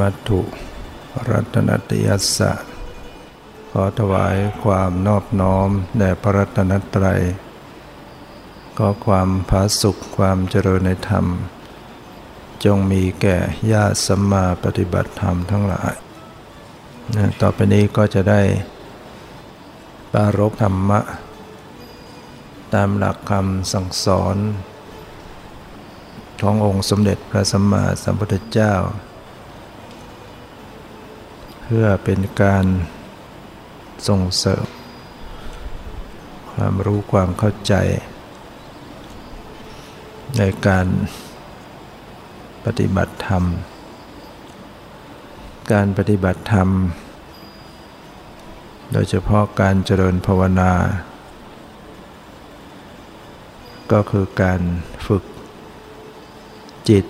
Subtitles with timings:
[0.00, 0.40] มัตถุ
[1.30, 2.52] รัตนตยัสสะ
[3.70, 7.20] ขอถวายความนอบน้อมแด่พระรัตนตรัย
[8.78, 11.26] ก็ความผาสุขความเจริญในธรรม
[12.64, 13.36] จงมีแก่
[13.72, 15.94] ญาติสัมมาปฏิบัติธรรมทั้งหลาย
[17.40, 18.42] ต่อไปนี้ก็จะได้
[20.12, 21.00] ปารกธรรมะ
[22.74, 24.36] ตามหลักคำสั่งสอน
[26.42, 28.74] ขององค์สมเด็จพระสัมมาสัมพุทธเจ้า
[31.72, 32.66] พื่อเป็นการ
[34.08, 34.66] ส่งเสริม
[36.52, 37.74] ความรู้ความเข้าใจ
[40.38, 40.86] ในการ
[42.64, 43.44] ปฏิบัติธรรม
[45.72, 46.68] การปฏิบัติธรรม
[48.92, 50.72] โดยเฉพาะการเจริญภาวนา
[53.92, 54.60] ก็คือการ
[55.06, 55.24] ฝึก
[56.88, 57.04] จิต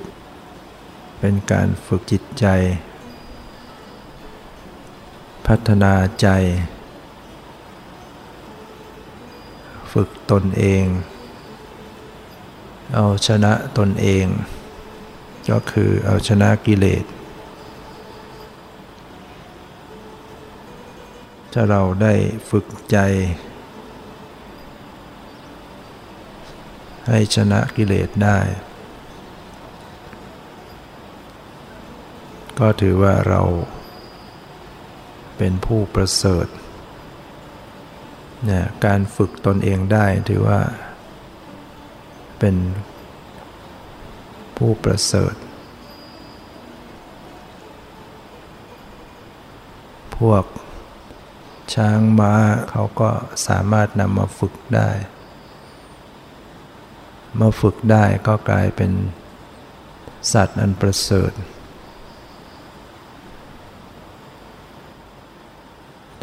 [1.20, 2.46] เป็นการฝึกจิตใจ
[5.52, 6.28] พัฒนาใจ
[9.92, 10.84] ฝึกตนเอง
[12.94, 14.26] เอาชนะตนเอง
[15.50, 17.04] ก็คือเอาชนะกิเลส
[21.52, 22.14] ถ้าเราได้
[22.50, 22.98] ฝึกใจ
[27.08, 28.38] ให้ชนะกิเลสได้
[32.58, 33.42] ก็ถือว่าเรา
[35.38, 36.46] เป็นผู้ประเสริฐ
[38.44, 40.60] เนี่ยการฝึกตนเองได้ถือว่า
[42.38, 42.56] เป็น
[44.56, 45.34] ผู้ประเสริฐ
[50.18, 50.44] พวก
[51.74, 52.34] ช้างม้า
[52.70, 53.10] เขาก็
[53.46, 54.90] สามารถนำมาฝึกได้
[57.40, 58.92] มาฝึกได้ก็กลายเป็น
[60.32, 61.32] สัตว์อันประเสริฐ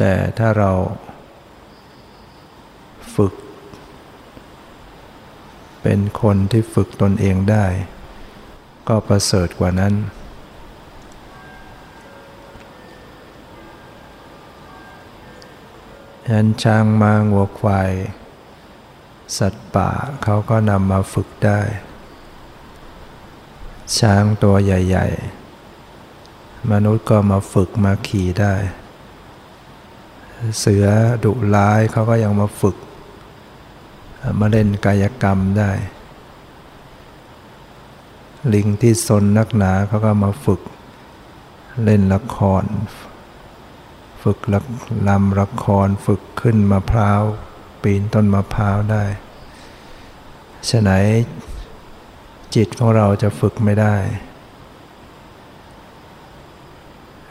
[0.08, 0.72] แต่ถ้าเรา
[3.16, 3.34] ฝึก
[5.82, 7.66] เป็นคนที่ฝึกตนเองได้
[8.88, 9.94] ก็ประเสริฐกว่านั้น
[16.24, 17.90] ฉะนั้นช้างมางัวควาย
[19.38, 19.90] สัตว์ป่า
[20.22, 21.60] เขาก็นำมาฝึกได้
[23.98, 25.06] ช้างตัวใหญ่
[25.88, 28.54] ๆ มนุษย์ก็มาฝึกมาขี่ได้
[30.58, 30.86] เสือ
[31.24, 32.76] ดุร้ายเขาก็ยังมาฝึก
[34.40, 35.70] มาเล่นกายกรรมได้
[38.54, 40.60] ลิงที่ซนนักหนาเขาก็มาฝึก
[41.84, 42.64] เล่นละคร
[44.22, 44.38] ฝึก
[45.08, 47.22] ลำละครฝึกขึ้นมะพร้าว
[47.82, 49.04] ปีนต้นมะพร้าวได้
[50.68, 50.90] ฉะไหน
[52.54, 53.96] จิตของเราจะฝึกไม่ได้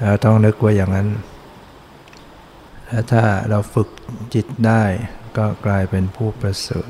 [0.01, 1.07] เราต้องนึกว่าอย่างนั้น
[2.87, 3.89] และถ้าเราฝึก
[4.33, 4.83] จิตได้
[5.37, 6.89] ก็กลายเป็นผู้ประเสริฐ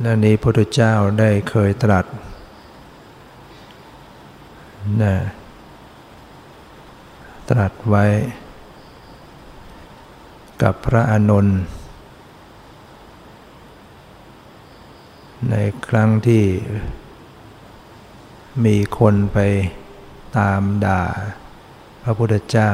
[0.00, 2.06] และนี้พระพุทธเจ้าได้เคยตรัส
[5.02, 5.14] นะ
[7.50, 8.04] ตรัสไว้
[10.62, 11.60] กับพระอานนท์
[15.50, 15.56] ใน
[15.88, 16.44] ครั้งที่
[18.64, 19.38] มีคนไป
[20.38, 21.02] ตามด่า
[22.02, 22.70] พระพุทธเจ้า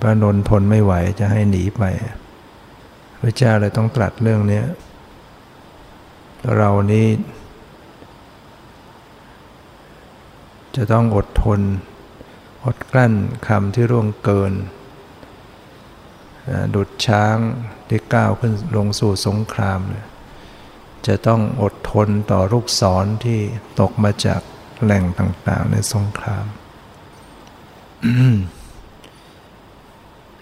[0.00, 1.82] พระนนทนไม่ไหวจะให้หนีไป
[3.20, 4.62] พระเจ้าเลยต้องตรัสเรื่องนี้
[6.56, 7.06] เรานี้
[10.76, 11.60] จะต้องอดทน
[12.64, 13.14] อดกลั้น
[13.46, 14.52] คำที่ร่วงเกิน
[16.74, 17.36] ดุดช้าง
[17.88, 19.80] ที่ก้าวขึ้นลงสู่สงคราม
[21.06, 23.40] จะต้องอดทนต่อลูกศรที่
[23.80, 24.40] ตกมาจาก
[24.82, 26.44] แหล่งต่าง ๆ ในสงคราม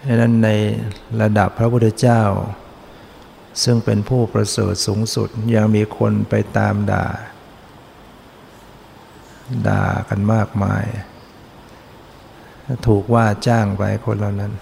[0.05, 0.49] ดังนั้นใน
[1.21, 2.21] ระดับพระพุทธเจ้า
[3.63, 7.05] ซึ่งเป็นผู้ประเสริฐสูงสุดยังมีคนไปตามด่า
[9.67, 10.85] ด่ากันมากมาย
[12.87, 14.53] ถูกว่าจ้างไปคนเหล่านั้น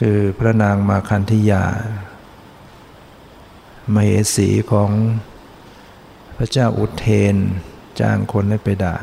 [0.00, 1.64] คือพระนางมาคันธิยา
[3.94, 4.90] มเหสีของ
[6.36, 7.36] พระเจ้าอุเทน
[8.00, 8.96] จ้างคนให้ไปด่า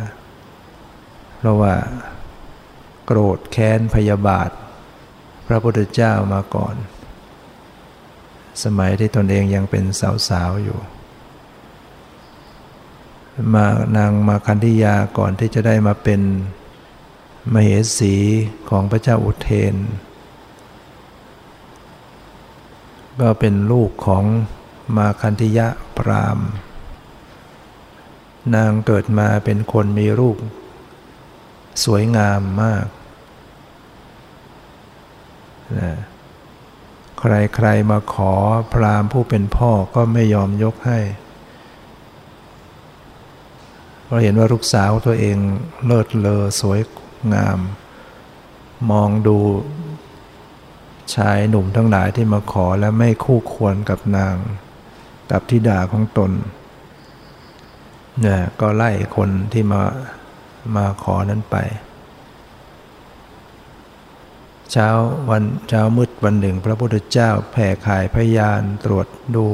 [1.37, 1.73] เพราะว่า
[3.13, 4.49] โกรธแค้นพยาบาท
[5.47, 6.75] พระพุทธเจ้ามาก่อน
[8.63, 9.83] สมัยที่ตนเองยังเป็น
[10.29, 10.79] สาวๆอยู่
[13.53, 13.65] มา
[13.97, 16.21] นางมาคันธิยาก่อนที่จะได้มาเป็น
[17.53, 18.15] มเหสี
[18.69, 19.75] ของพระเจ้าอุเทน
[23.21, 24.23] ก็เป็นลูกของ
[24.97, 25.67] มาคันธิยะ
[25.97, 26.39] พราม
[28.55, 30.37] นางเกิดมาเป็นคนมีรูป
[31.83, 32.85] สวยงามมาก
[35.79, 35.91] นะ
[37.19, 38.33] ใครๆมาขอ
[38.73, 40.99] พราหมณ์ผู้เป็นพ่อก็ไม่ยอมยกให้
[44.03, 45.37] เพราะเห็นว่าลูกสาวตัวเอง
[45.85, 46.79] เลิศเลอสวย
[47.33, 47.59] งาม
[48.91, 49.37] มองดู
[51.15, 54.35] ชายหนุ่มทั้งหลายที่มาขอและไม่คู่ควรกับนาง
[55.31, 56.31] กับทิดาของตน
[58.21, 59.81] เนี่ยก็ไล่คนที่มา
[60.75, 61.57] มาขอนั้นไป
[64.71, 64.89] เช้า
[65.29, 69.47] วันเช้ามืดวันหนึ่ง พระพุทธเจ้าแผ่ขายพยานตรวจดู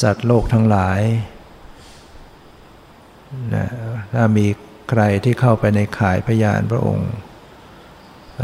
[0.00, 1.00] สัตว์โลกทั้งหลาย
[3.54, 3.66] นะ
[4.14, 4.46] ถ้ามี
[4.90, 7.10] ใครที่เข้าไปในขายพยานพระองค์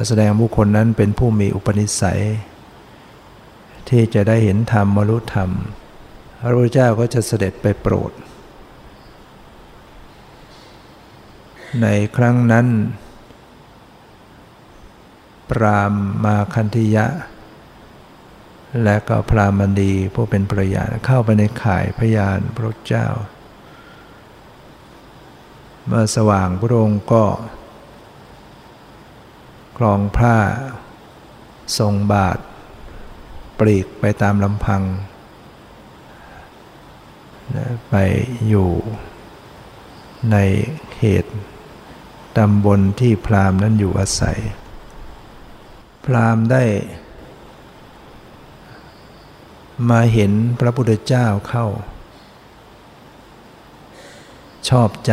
[0.08, 2.22] แสดงบุคคลนั้นเป็นผู้มีอุปนิสัย
[3.88, 5.50] ที่จะได้เห็นธรรมมรุธรรม
[6.40, 8.12] พระพุทธเจ้าก็จะเสด็จไปโปรด
[11.82, 11.87] ใน
[12.17, 12.67] ครั้งนั้น
[15.50, 15.93] ปราม
[16.25, 17.06] มาคันธิยะ
[18.84, 23.06] และก็พรามณี ผู้เป็นภรยาเข้าไปในข่ายพยานพระเจ้า
[25.87, 27.25] เมื่อสว่างพระองค์ก็
[29.76, 30.37] คลองผ้า
[31.78, 32.38] ทรงบาท
[33.58, 34.82] ปลีกไปตามลำพัง
[37.88, 37.94] ไป
[38.48, 38.70] อยู่
[40.31, 40.37] ใน
[40.94, 41.25] เขต
[42.37, 44.40] ตำบลที่พราหมณ์นั้นอยู่อาศัย
[46.06, 46.64] พราหมณ์ได้
[49.91, 51.67] มาเห็นพระพุทธเจ้าเข้า
[54.69, 55.12] ชอบใจ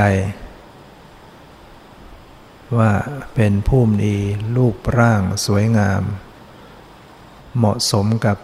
[2.77, 2.91] ว่า
[3.35, 4.13] เป็นผู้มี
[4.55, 6.03] รูปร่างสวยงาม
[7.57, 8.37] เหมาะสมกับ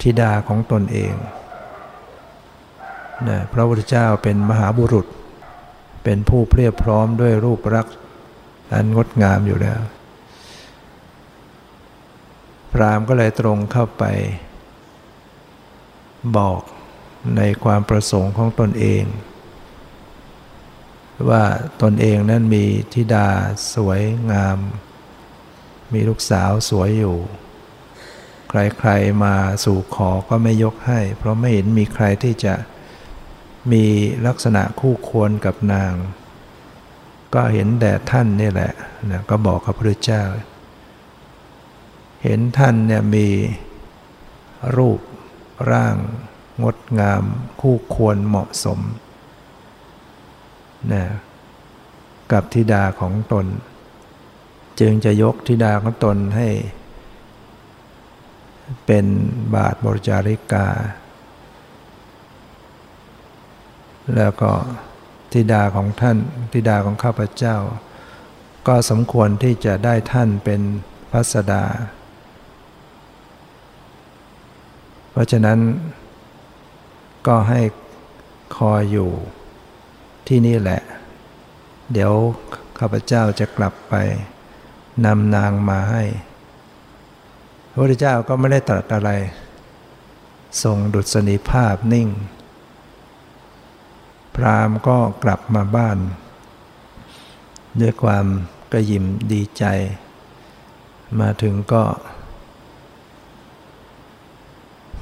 [0.00, 1.14] ธิดาของตนเอง
[3.28, 5.06] นะพระพุทธเจ้าเป็นมหาบุรุษ
[6.04, 7.94] เป็นผู้เพียบพร้อมด้วยรูปรักษ์
[8.72, 9.80] อันงดงามอยู่แล้ว
[12.72, 14.04] พรามก็เลยตรงเข้าไป
[16.36, 16.60] บอก
[17.36, 19.04] ในความประสงค์ของตนเอง
[21.30, 21.44] ว่า
[21.82, 23.28] ตนเองนั้นมีธิดา
[23.74, 24.58] สวยงาม
[25.92, 27.16] มีลูกสาวสวยอยู่
[28.48, 29.34] ใครๆมา
[29.64, 32.54] สู่ขอก็ไม่ยกให้ เพราะไม่เห็นมีใครที่จะ
[33.72, 33.84] มี
[34.26, 35.92] ลักษณะคู่ควรกับนาง
[37.34, 38.72] ก็เห็นแด่ท่านนี่แหละ
[39.10, 40.22] นะก็บอกกับพระเจ้า
[42.22, 43.28] เห็นท่านเนี่ยมี
[44.76, 45.00] รูป
[45.70, 45.96] ร่าง
[46.62, 47.22] งดงาม
[47.60, 48.80] คู่ควรเหมาะสม
[50.92, 51.04] นะ
[52.32, 53.46] กับธิดาของตน
[54.80, 56.48] จึงจะยกธิดาของตนให้
[58.86, 59.06] เป็น
[59.54, 60.66] บาทบริจาริกา
[64.16, 64.52] แล้วก็
[65.32, 66.18] ธิดาของท่าน
[66.52, 67.56] ธิดาของข้าพเจ้า
[68.68, 70.60] ก็สมควรที่จะได้ท่านเป็น
[71.12, 71.64] พัสดา
[75.16, 75.58] เพราะฉะนั้น
[77.26, 77.60] ก็ให้
[78.56, 79.10] คอยอยู่
[80.28, 80.80] ที่นี่แหละ
[81.92, 82.12] เดี๋ยว
[82.78, 83.94] ข้าพเจ้าจะกลับไป
[85.04, 86.02] นำนางมาให้
[87.70, 89.10] พระพุทธเจ้าก็ไม่ได้ตรัสอะไร
[90.62, 92.08] ทรงดุษณีภาพนิ่ง
[94.36, 95.98] พรามก็กลับมาบ้าน
[97.80, 98.26] ด้วยความ
[98.72, 99.64] กระยิมดีใจ
[101.20, 101.84] มาถึงก็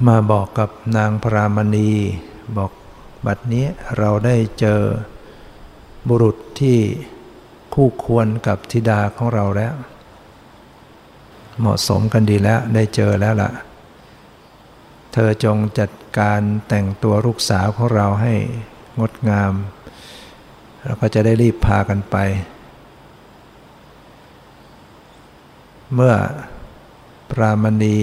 [0.03, 1.89] มาบอกกับนางพรามณี
[2.57, 2.71] บอก
[3.25, 3.65] บัดนี้
[3.97, 4.81] เราได้เจอ
[6.07, 6.77] บุรุษที่
[7.73, 9.73] คู่ควรกับธิดาของเราแล้ว
[11.59, 13.51] เหมาะสมกันดีแล้วได้เจอแล้วล่ะ
[15.13, 18.33] เธอจงจัดการแต่งตัวลูกสาวของเราให้
[18.99, 19.53] งดงาม
[20.83, 22.15] แล้วก็จะได้รีบพากันไป
[25.93, 26.15] เมื่อ
[27.31, 27.97] ปรามณี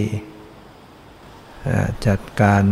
[2.06, 2.62] จัดการ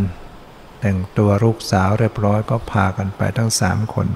[0.80, 4.08] แต่งตัวลูกสาวเรียบร้อยก็พากันไปทั้งสามคน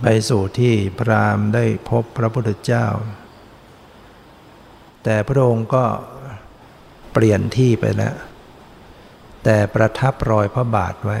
[0.00, 2.86] ไปสู่ที่พระรามได้พบพระพุทธเจ้า
[5.04, 5.84] แต่พระองค์ก็
[7.12, 8.14] เปลี่ยนที่ไปแล้ว
[9.44, 11.18] แต่ประทับรอยพระบาทไว้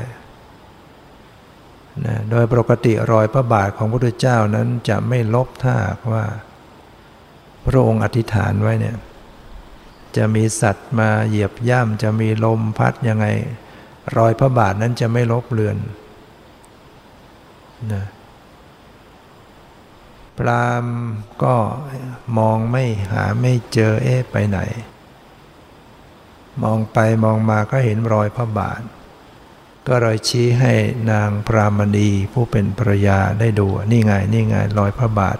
[2.06, 5.76] นะโดยปกติรอยพระบาทของพระพุทธเจ้านั้นจะไม่ลบถ้า
[6.12, 6.24] ว่า
[7.66, 8.96] พระองค์อธิษฐานไว้เนี่ย
[10.16, 13.26] จะมีสัตว์มาเหยียบย่ำจะมีลมพัดยังไง
[14.16, 15.76] รอยพระบาทนั้นจะไม่ลบเลือน
[17.92, 18.04] นะ
[20.38, 20.84] พราม
[21.42, 21.54] ก็
[22.38, 24.58] มองไม่หาไม่เจอเอ๊ะไปไหน
[26.62, 28.82] มองไปมองมาก็เห็นรอยพระบาท
[29.88, 30.74] ก็เลยชี้ให้
[31.10, 35.38] นางพรามณีผู้เป็นภรรยาได้ดูนี่ไงนี่ไงรอยพระบาท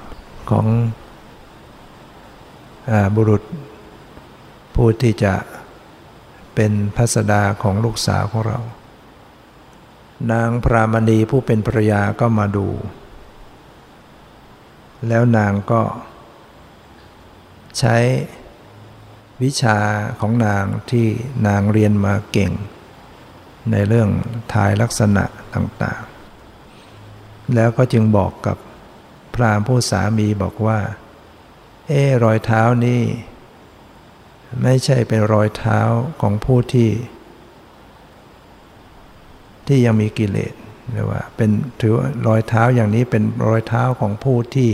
[0.50, 0.66] ของ
[2.90, 3.42] อบุรุษ
[4.74, 5.34] ผู้ที่จะ
[6.54, 8.60] เป็นพัสดาของลูกสาวของเรา
[10.32, 12.68] นางพรามณีผู้เป็นภรรยาก็มาดู
[15.08, 15.82] แล้วนางก็
[17.78, 17.96] ใช้
[19.42, 19.78] วิชา
[20.20, 21.06] ของนางที่
[21.46, 22.52] นางเรียนมาเก่ง
[23.70, 24.10] ในเรื่อง
[24.52, 25.24] ทายลักษณะ
[25.54, 28.56] ต่างๆ แล้วก็จึงบอกกับ
[29.34, 30.78] พรามผู้สามีบอกว่า
[31.88, 33.02] เอรอยเท้านี่
[34.62, 35.80] ไม่ใช่เป็นรอยเท้า
[36.20, 36.90] ของผู้ที่
[39.66, 40.54] ที่ยังมีกิเลส
[40.90, 41.94] หรือว่าเป็นถือ
[42.26, 44.70] รอยเท้าอย่างนี้เป็นรอยเท้าของผู้ที่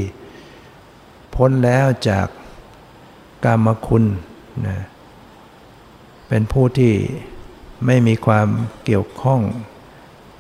[1.35, 2.27] พ้นแล้วจาก
[3.45, 4.05] กามคุณ
[4.67, 4.79] นะ
[6.29, 6.95] เป็นผู้ที่
[7.87, 8.49] ไม่มีความ
[8.85, 9.41] เกี่ยวข้อง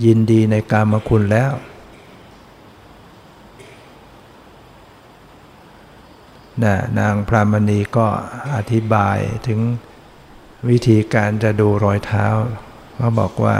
[0.04, 1.52] ยินดีในกามคุณแล้ว
[6.65, 8.07] นะนางพรามณีก็
[8.55, 9.61] อธิบายถึง
[10.69, 12.27] วิธีการจะดูรอยเท้า
[12.97, 13.57] เขาบอกว่า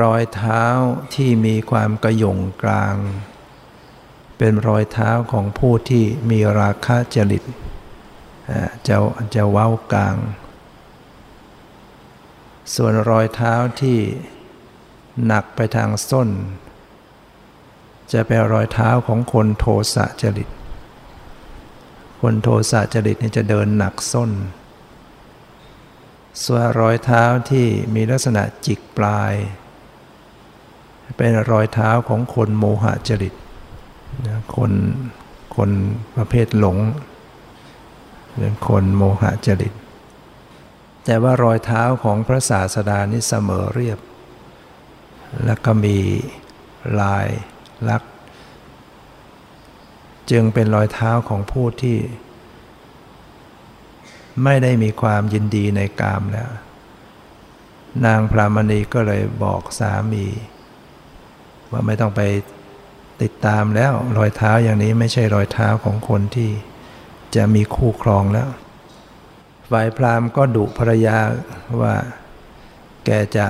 [0.00, 0.62] รอยเท้า
[1.14, 2.94] ที่มีความกระยงกลาง
[4.38, 7.44] เป็นรอยเท้าของผู้ที่มีราคะจริต
[8.88, 8.96] จะ
[9.34, 10.16] จะเว้ากลาง
[12.74, 13.98] ส่วนรอยเท้าที่
[15.26, 16.28] หนักไปทางส้น
[18.12, 20.48] จะเป็นรอยเท้าของคนโทสะจริต
[22.28, 24.30] คนโทสะจริตนี่จะเดินหนักส้น
[26.44, 29.32] ส่วนรอยเท้าที่มีลักษณะจิกปลาย
[31.16, 33.34] เป็นรอยเท้าของคนโมหะจริต
[34.56, 34.72] คน
[35.56, 35.70] คน
[36.16, 36.78] ประเภทหลง
[38.38, 39.72] เป็นคนโมหะจริต
[41.04, 43.98] แต่ว่ารอยเท้าของพระศาสดานี่เสมอเรียบ
[45.44, 45.96] แล้วก็มี
[47.00, 47.26] ลาย
[47.88, 48.13] ลักษ
[50.30, 51.98] จึงเป็นรอยเท้าของผู้ที่
[54.44, 56.50] ไม่ได้มีความยินดีในกามแล้ว
[58.06, 60.26] นางพรามณีก็เลยบอกสามี
[61.70, 62.22] ว่าไม่ต้องไป
[63.22, 66.50] ติดตามแล้ว รอยเท้าอย่างนี้ไม่ใช่รอยเท้าของคนที่
[67.34, 68.48] จะมีคู่ครองแล้ว
[69.70, 71.18] ฝ่ายพราหมณ์ก็ดุภรรยา
[71.80, 71.94] ว่า
[73.04, 73.46] แกจะ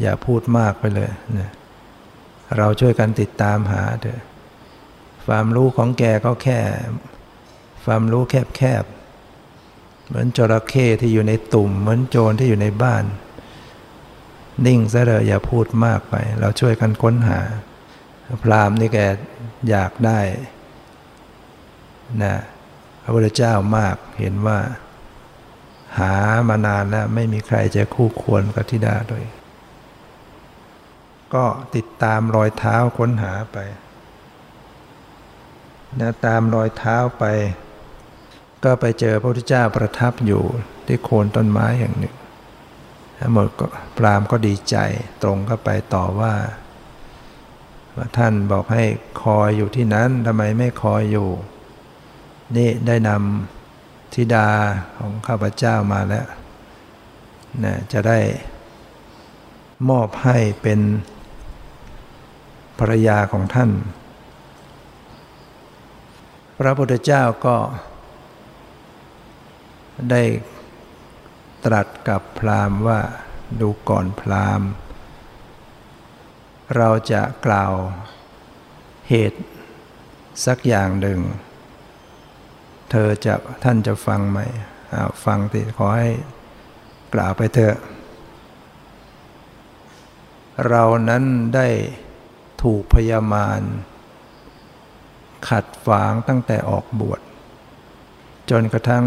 [0.00, 1.50] อย่าพูดมากไปเลยนะ
[2.56, 4.20] เราช่วยกันติดตามหาเถอะ
[5.26, 6.60] ความรู้ของแกก็แค่
[7.84, 13.04] ความรู้แคบๆ เหมือนจระเข้ที่อยู่ในตุ่ม เหมือนโจรที่อยู่ในบ้าน
[14.66, 17.40] นิ่งซะเลยอย่าพูดมากไป เราช่วยกันค้นหา
[18.42, 18.98] พรามนี่แก
[19.70, 20.20] อยากได้
[22.22, 22.36] นะ
[23.02, 24.58] พระพุทธเจ้ามากเห็นว่า
[25.98, 26.14] หา
[26.48, 29.24] มานานแล้วไม่มีใครจะคู่ควรกับทิดาด้วย
[31.34, 33.58] ก็ติดตามรอยเท้าค้นหาไป
[36.00, 37.24] นะตามรอยเท้าไป
[38.64, 40.42] ก็ไปเจอพระพุทธเจ้าประทับอยู่
[40.86, 42.16] ที่โคนต้นไม้อย่างหนึ่ง
[43.18, 44.76] ทั้งหมดก็พรามก็ดีใจ
[45.22, 46.34] ตรงเข้าไปต่อว่า
[47.96, 48.84] ว่าท่านบอกให้
[49.22, 51.28] คอยอยู่ที่นั้นทำไมไม่คอยอยู่
[52.56, 54.48] นี่ได้นำธิดา
[54.98, 56.26] ของข้าพเจ้ามาแล้ว
[57.64, 58.18] นะจะได้
[59.88, 60.80] มอบให้เป็น
[62.78, 63.70] ภรรยาของท่าน
[66.60, 67.56] พระพุทธเจ้าก็
[70.10, 70.22] ได้
[71.64, 73.00] ตรัสกับพราหมณ์ว่า
[73.60, 74.68] ดูก่อนพราหมณ์
[76.76, 77.72] เราจะกล่าว
[79.08, 79.40] เหตุ
[80.46, 81.20] สักอย่างหนึ่ง
[82.90, 83.34] เธอจะ
[83.64, 84.38] ท่านจะฟังไหม
[85.24, 86.10] ฟังติขอให้
[87.14, 87.76] กล่าวไปเถอะ
[90.68, 91.68] เรานั้นได้
[92.62, 93.60] ถูกพยามาร
[95.48, 97.20] ขัดฝางตั้งแต่ออกบวช
[98.50, 99.04] จนกระทั่ง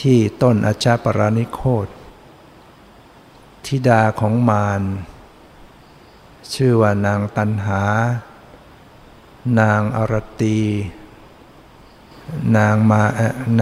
[0.00, 1.88] ที่ต้นอาชาปรานิโคต
[3.66, 4.82] ธิดาของมาร
[6.54, 7.82] ชื่อว่านางตันหา
[9.60, 10.60] นางอรตี
[12.56, 13.02] นางมา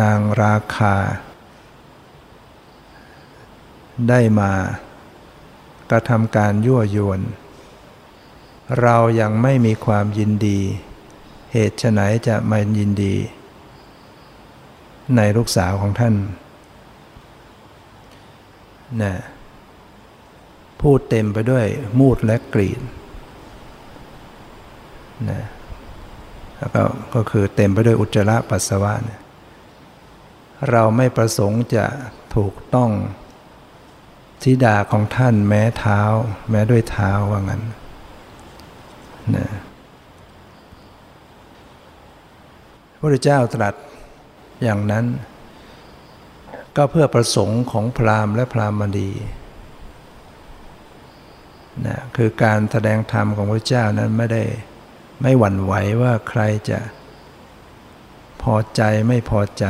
[0.01, 0.97] นางราคา
[4.09, 4.53] ได้มา
[5.91, 7.21] กระทำการยั่วยวน
[8.81, 10.61] เรายังไม่มีความยินดี
[11.53, 13.15] เหตุฉไฉนจะมายินดี
[15.17, 16.15] ในลูกสาวของท่าน
[19.03, 19.15] นะ
[20.81, 21.67] พูดเต็มไปด้วย
[21.99, 22.81] มูดและกรีด
[25.31, 25.43] นะ
[26.59, 26.83] แล้วก็
[27.15, 29.21] ก็คือเต็มไปด้วยอุจจาระปัสสาวะนะ
[30.71, 31.87] เราไม่ประสงค์จะ
[32.35, 32.91] ถูกต้อง
[34.43, 36.01] ธิดาของท่านแม้เท้า
[36.51, 37.63] แม้ด้วยเท้าว่างั้น
[39.37, 39.47] นะ
[43.03, 43.75] พระเจ้าตรัส
[44.63, 45.05] อย่างนั้น
[46.77, 49.11] ก็เพื่อประสงค์ของพราหมณ์และพราหมณี
[51.87, 54.43] นะคือการแสดงธรรมของพระเจ้านั้นไม่ได้
[55.23, 56.79] ไม่หวั่นไหวว่าใครจะ
[58.43, 59.65] พอใจไม่พอใจ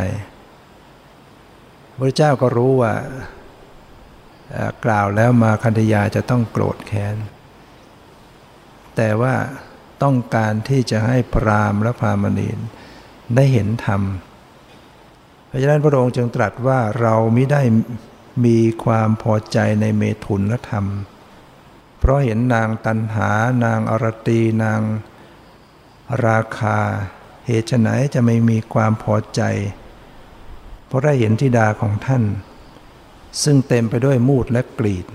[1.99, 2.95] พระเจ้าก็รู้ว่า
[4.85, 7.17] กล่าวแล้วมาคันธยาจะต้องโกรธแค้น
[8.97, 9.35] แต่ว่า
[10.03, 12.59] ต้องการที่จะให้พรามและพรามณีน
[13.37, 14.03] ได้เห็นธรรม
[15.47, 17.63] เพราะฉะนั้นพระองค์จึงตรัสว่าเราไม่ได้
[18.45, 20.87] มีความพอใจในเมถุนธรรม
[21.99, 23.31] เพราะเห็นนางตันหา
[23.65, 24.81] นางอรตีนาง
[26.27, 26.79] ราคา
[27.47, 29.43] เหตุไหนจะไม่มีความพอใจ
[30.87, 32.25] เพราะได้เห็นธิดาของท่าน
[33.43, 35.07] ซึ่งเต็มไปด้วยมูดและกรีด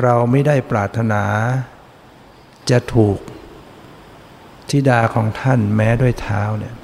[0.00, 1.22] เราไม่ได้ปรารถนา
[2.70, 3.18] จะถูก
[4.72, 6.74] ธิดาของท่านแม้ด้วยเท้าเนี่ย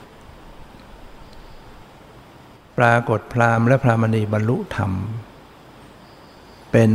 [2.78, 4.92] ปรากฏพราหมณ์และพรามณีบรรลุธรรม
[6.72, 6.90] เป็น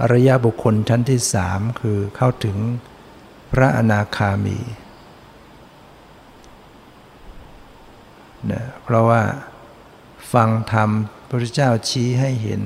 [0.00, 2.56] อริยบุคคลชั้นที่สามคือเข้าถึง
[3.52, 4.58] พระอนาคามี
[8.50, 9.22] นะเพราะว่า
[10.32, 10.90] ฟังธรรม
[11.28, 12.62] พระพุทธเจ้าชี้ให้เห็น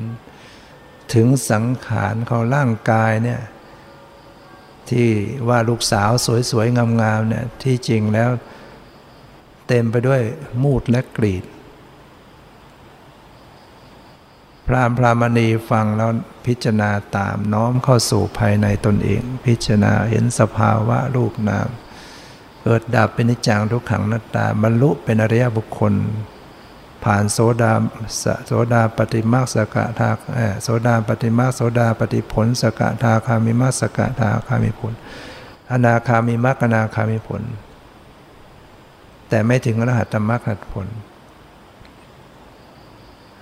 [1.14, 3.40] ถึงสังขารของร่างกายเนี่ย
[4.90, 5.08] ที่
[5.48, 6.10] ว่าลูกสาว
[6.50, 8.30] สวยๆ งามๆเนี่ยที่จริงแล้ว
[9.68, 10.22] เต็มไปด้วย
[10.62, 11.44] มูดและกรีด
[14.66, 16.10] พรามพรามณีฟังแล้ว
[16.46, 21.68] พิจารณาตามน้อมเข้าสู่ภายในตนเอง พิจารณาเห็นสภาวะรูปนาม
[22.62, 25.94] เกิดดับเป็นนิจังทุกขังนัตตาบรรลุเป็นอริยบุคคล
[27.04, 27.72] ผ่านโสดา
[28.46, 30.10] โสดาปฏิมาสกทา
[30.62, 34.92] โสดาปฏิมาโสดาปฏิผลสกทาคามิมาสกทาคามิผล
[35.70, 37.42] อนาคามิมักอนาคามิผล
[39.28, 40.88] แต่ไม่ถึงอรหัตมรรคผล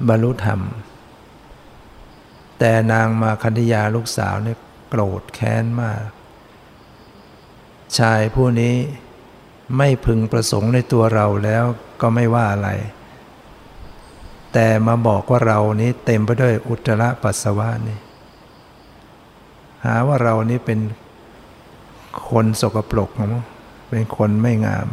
[0.08, 0.60] บรรลุธรรม
[2.58, 6.06] แต่นางมาคันธยาลูกสาวเนี่ยโกรธแค้นมาก
[7.98, 8.74] ชายผู้นี้
[9.76, 11.64] ไม่พึงประสงค์ในตัวเราแล้ว
[12.00, 12.70] ก็ไม่ว่าอะไร
[14.52, 17.98] แต่มาบอกว่าเรานี้เต็มไปด้วยอุจจาระปัสสาวะนี่
[19.84, 20.78] หาว่าเรานี้เป็น
[22.28, 23.10] คนสกปรก
[23.90, 24.88] เป็นคนไม่งาม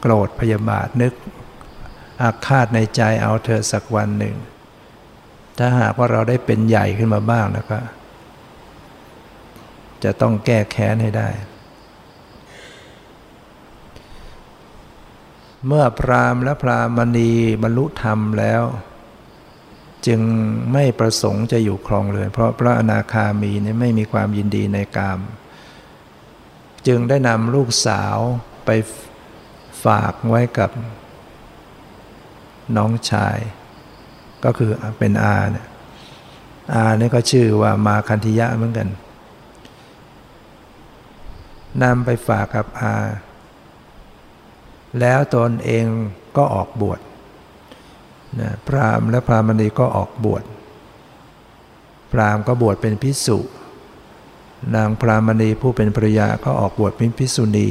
[0.00, 1.12] โกรธพยาบาทนึก
[2.22, 4.36] อาฆาตในใจเอาเธอสักวันหนึ่ง
[5.58, 7.78] ถ้าหากว่าเราได้เป็นใหญ่ขึ้นมาบ้างแล้วก็
[10.04, 11.28] จะต้องแก้แค้นให้ได้
[15.66, 17.30] เมื่อพรามและพรามณี
[17.62, 18.62] บรรลุธรรมแล้ว
[20.06, 20.20] จึง
[20.72, 25.20] ไม่ประสงค์จะอยู่ครองเลย เพราะพระอนาคามีนี่ไม่มีความยินดีในกาม
[26.86, 28.16] จึงได้นำลูกสาว
[28.64, 28.70] ไป
[29.84, 30.70] ฝากไว้กับ
[32.76, 33.38] น้องชาย
[34.44, 35.66] ก็คือเป็นอาเนี่ย
[36.74, 38.88] อาเนี่ยก็ชื่อว่ามาคันธิยะเหมือนกัน
[41.82, 42.94] นำไปฝากกับอา
[45.00, 45.86] แล้วตนเอง
[46.36, 47.00] ก็ออกบวช
[48.40, 50.44] นะพราหมณ์และพราหมณีก็ออกบวช
[52.12, 53.38] พราหมณ์ก็บวชเป็นพิสุ
[54.74, 57.68] นางพราหมณีผู้เป็นภรยาก็ออกบวชเป็นพิสุณี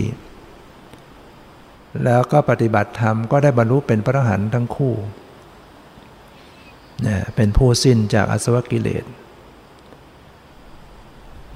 [2.03, 4.93] แล้วก็ปฏิบัติธรรมก็ได้บรรลุเป็นพระหันทั้งคู่
[7.07, 9.05] นะเป็นผู้สิ้นจากอสวกิเลส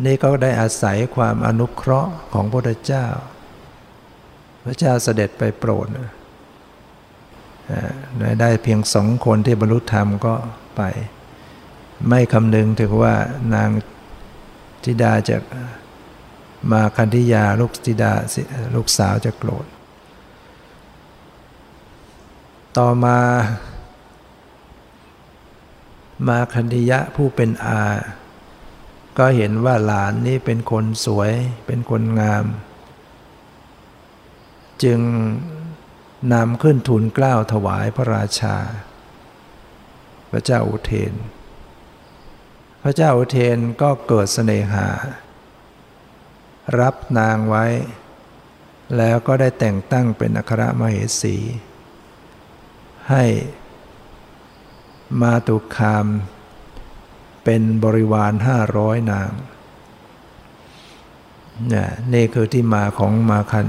[0.05, 3.05] นี่ก็ได้อาศัยความอนุเคราะห์ของพระพุทธเจ้า
[4.63, 5.87] พระเจ้าเสด็จไปโปรด
[8.41, 10.33] ได้เพียงสองคนที่บรรลุธรรมก็
[10.75, 10.81] ไป
[12.07, 13.15] ไม่คำนึงถึงว่า
[13.53, 13.69] นาง
[14.83, 15.37] ธิดาจะ
[16.71, 18.11] มาคันธิยาลูกธิดา
[18.75, 19.65] ลูกสาวจะโกรธ
[22.77, 23.17] ต่อมา
[26.27, 27.81] มาคันธิยะผู้เป็นอา
[29.17, 31.31] ก็เห็นว่าหลานนี้เป็นคนสวย
[31.65, 32.45] เป็นคนงาม
[34.83, 34.99] จึง
[36.33, 38.55] นำขึ้นทูลกล้าวถวายพระราชา
[40.31, 41.13] พระเจ้าอุเทน
[42.83, 44.87] พระเจ้าอุเทนก็เกิดเสน่หา
[46.79, 47.65] รับนางไว้
[48.97, 51.37] แล้วก็ได้แต่งตั้งเป็นอัครมเหสี
[53.09, 53.23] ให้
[55.21, 56.05] มาตุคาม
[57.43, 59.31] เป็นบริวารห้าร้อยนาง
[62.13, 63.67] นี่คือที่มาของมาคัน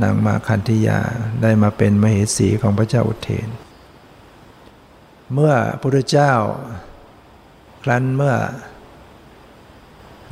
[0.00, 1.00] นางมาคันธิยา
[1.42, 3.48] ได้มาเป็นมเหสีของพระเจ้าอุเทน
[5.32, 6.32] เมื่อพระพุทธเจ้า
[7.82, 8.36] ครั้นเมื่อ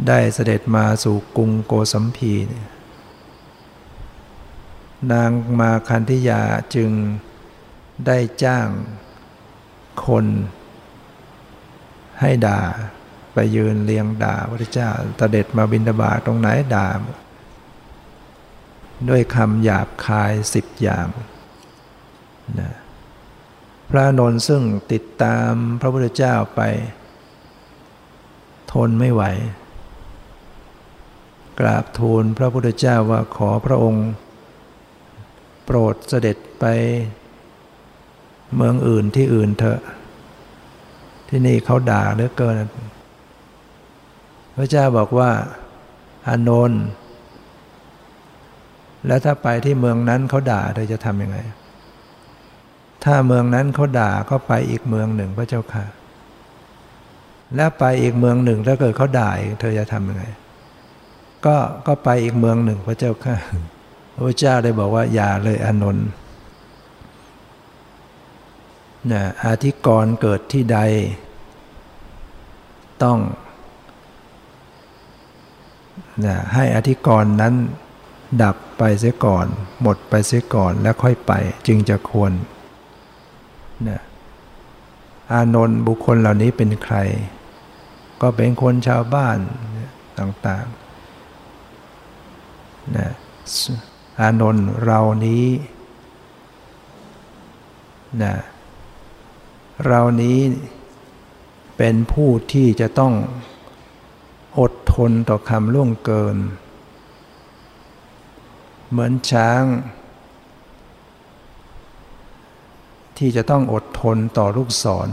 [0.08, 2.34] ได้เสด็จมาสู่กรุงโกสัมพี
[5.12, 6.42] นางมาคันธิยา
[6.74, 6.90] จึง
[8.06, 8.68] ได้จ้าง
[10.06, 10.26] คน
[12.20, 12.60] ให้ด่า
[13.34, 16.88] ไปยืนเลียงด่าพระเจ้าตเด็จมาบินดาบาตรงไหนด่า
[19.08, 21.06] ด้วยคำหยาบคายสิบอย่าง
[22.60, 22.72] นะ
[23.90, 26.60] พระนนท์ซึ่งติดตามพระพุทธเจ้าไป
[28.72, 29.22] ทนไม่ไหว
[31.60, 34.06] กราบทูลพระพุทธเจ้าว่าขอพระองค์
[35.64, 36.64] โปรดเสด็จไป
[38.56, 39.80] เมืองอื่นที่อื่นเถอะ
[41.28, 42.56] ที่นี่เขาด่าเหลือเกิน
[44.56, 45.30] พระเจ้าบอกว่า
[46.28, 46.82] อานนท์
[49.06, 51.38] แล้วถ้าไปที่เมืองนั้นเขาด่าเธอจะทำยังไง
[53.04, 55.84] ถ้าเมืองนั้นเขาด่าก็ไปอีกเมืองหนึ่งพระเจ้าค่ะ
[57.56, 60.24] แล้วไปอีกเมืองหนึ่งถ้าเกิดเขาด่าเธอจะทำยังไง
[61.46, 63.36] ก็ก็ไปอีกเมืองหนึ่งพระเจ้าค่ะ
[64.14, 66.08] พระเจ้าได้บอกว่าอย่าเลยอนนท์
[69.12, 70.78] นะอาธิกรเกิดที่ใด
[73.02, 73.18] ต้อง
[76.26, 77.54] นะให้อธิกรนั้น
[78.42, 79.46] ดับไปเสียก่อน
[79.82, 81.32] หมดไปเสียก่อนแล้วค่อยไป
[81.66, 82.32] จึงจะควร
[83.88, 84.00] นะ
[85.32, 86.96] อานนท์บุคคลเหล่านี้เป็นใคร
[88.20, 89.38] ก็เป็นคนชาวบ้าน
[90.18, 93.08] ต่างๆนะ
[94.20, 95.46] อานนท์เรานี้
[98.22, 98.34] นะ
[99.86, 100.38] เรานี้
[101.76, 103.14] เป็นผู้ที่จะต้อง
[104.60, 106.36] อดทนต่อคำล่วงเกิน
[108.90, 109.62] เหมือนช้าง
[113.18, 115.08] ที่จะต้องอดทนต่อลูกศร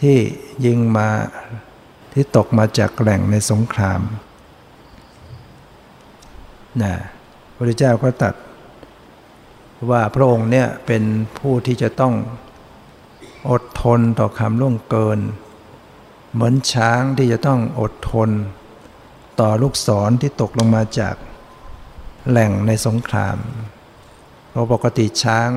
[0.00, 0.18] ที่
[0.66, 1.08] ยิงมา
[2.12, 4.00] ที่ตกมาจากแหล่งในสงคราม
[6.82, 6.94] นะ
[7.56, 8.34] พระเจ้าก็ตัด
[9.90, 11.02] ว่าพระองค์เนี่ยเป็น
[11.38, 12.14] ผู้ที่จะต้อง
[13.50, 15.18] อดทนต่อคำล่วงเกิน
[16.32, 18.30] เหมือนช้างที่จะต้องอดทน
[19.40, 21.14] ต่อลูกศรที่ตกลงมาจาก
[22.30, 23.36] แหล่งในสงคราม
[24.50, 25.50] เพราะปกติช้าง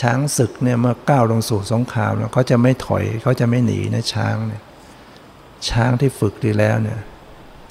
[0.00, 4.62] ช้างศึกเนี่ยเมื่อก้าวลงสู่สงครามแล้วเขาจะไม่ถอยเขาจะไม่หนีนะช้างเนี่ย
[5.68, 7.00] ช้างที่ฝึกดีแล้วเนี่ย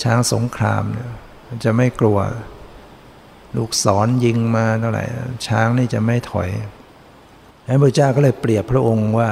[0.03, 1.09] ช้างสงครามเนี่ย
[1.47, 2.19] มันจะไม่กลัว
[3.57, 5.05] ลูกศรยิงมาเท่าไหร่
[5.47, 6.49] ช้างนี่จะไม่ถอย
[7.67, 9.29] นั้นพระเจ้าก็เลยเปรียบพระองค์ว่า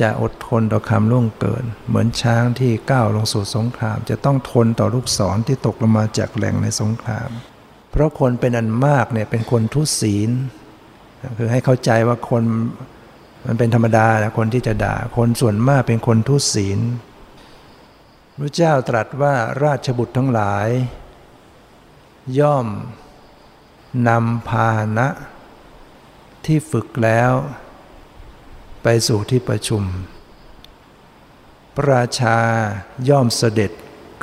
[0.00, 7.30] จะอดทนต่อคำล่วงเกิน เหมือนช้างที่ก้าวลงสู่สงคราม จะต้องทนต่อลูกศรที่ตกลงมาจากแหล่งในสงคราม
[7.90, 10.30] เพราะคนเป็นอันมากเนี่ยเป็นคนทุศีล
[11.38, 12.42] คือให้เข้าใจว่าคน
[13.46, 16.80] มันเป็นธรรมดานะคนที่จะด่า คนส่วนมากเป็นคนทุศีล
[18.38, 20.68] พระเจ้าตรัสว่าราชบุตรทั้งหลาย
[22.38, 22.66] ย่อม
[24.08, 25.08] นำพาหนะ
[26.44, 27.32] ที่ฝึกแล้ว
[28.82, 29.82] ไปสู่ที่ประชุม
[31.74, 32.38] พระราชา
[33.08, 33.72] ย่อมเสด็จ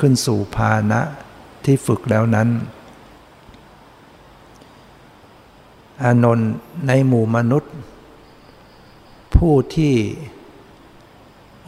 [0.00, 1.00] ขึ้นสู่พาณะ
[1.64, 2.48] ที่ฝึกแล้วนั้น
[6.02, 6.50] อานนท์
[6.86, 7.72] ในหมู่มนุษย์
[9.36, 9.94] ผู้ที่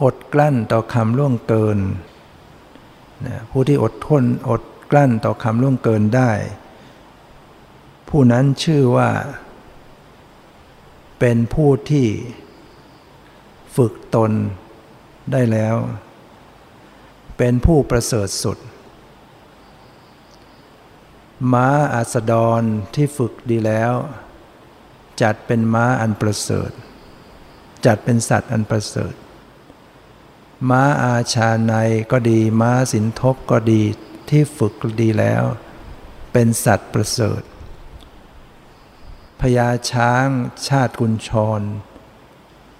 [0.03, 1.79] อดกลั้นต่อคำล่วงเกิน
[3.51, 6.31] ผู้ที่อดทนอดกลั้นต่อคำล่วงเกินได้
[8.09, 9.09] ผู้นั้นชื่อว่า
[11.19, 12.07] เป็นผู้ที่
[13.75, 14.31] ฝึกตน
[15.31, 15.75] ได้แล้ว
[17.37, 18.57] เป็นผู้ประเสริฐสุด
[21.53, 22.61] ม้าอาสดร
[22.95, 23.93] ที่ฝึกดีแล้ว
[25.21, 26.71] จัดเป็นม้าอันประเสริฐ
[27.85, 29.13] จัดเป็นสัตว์อันประเสริฐ
[30.69, 31.73] ม้าอาชาใน
[32.11, 33.83] ก็ดีม้าสินทบก็ดี
[34.29, 35.43] ที่ฝึกดีแล้ว
[36.33, 37.41] เป็นสัตว์ประเสริฐ
[39.39, 40.27] พญาช้าง
[40.67, 41.29] ชาติกุญช
[41.59, 41.61] ร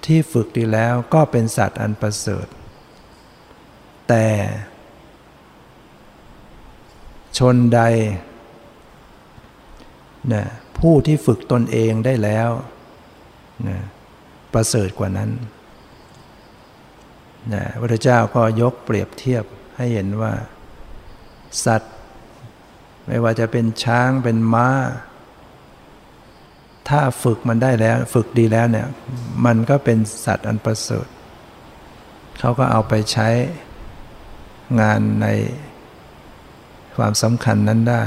[0.06, 2.48] ที่ฝึกดีแล้วก็เป็นสัตว์อันประเสริฐ
[4.10, 4.26] แต่
[7.38, 7.82] ชนใด
[10.34, 10.44] นะ
[10.80, 12.50] ผู้ที่ฝึกตนเองได้แล้ว
[13.68, 13.80] นะ
[14.54, 15.30] ประเสริฐกว่านั้น
[17.54, 19.44] นะพระเจ้าก็ยกเปรียบเทียบ
[19.78, 20.34] ให้เห็นว่า
[21.66, 21.94] สัตว์
[23.08, 24.70] ไม่ว่าจะเป็นช้างเป็นม้า
[26.90, 28.88] ถ้าฝึกมันได้แล้วฝึกดีแล้วเนี่ย
[29.46, 31.08] มันก็เป็นสัตว์อันประเสริฐ
[32.40, 33.30] เขาก็เอาไปใช้
[34.82, 35.28] งานใน
[36.96, 38.04] ความสำคัญนั้นได้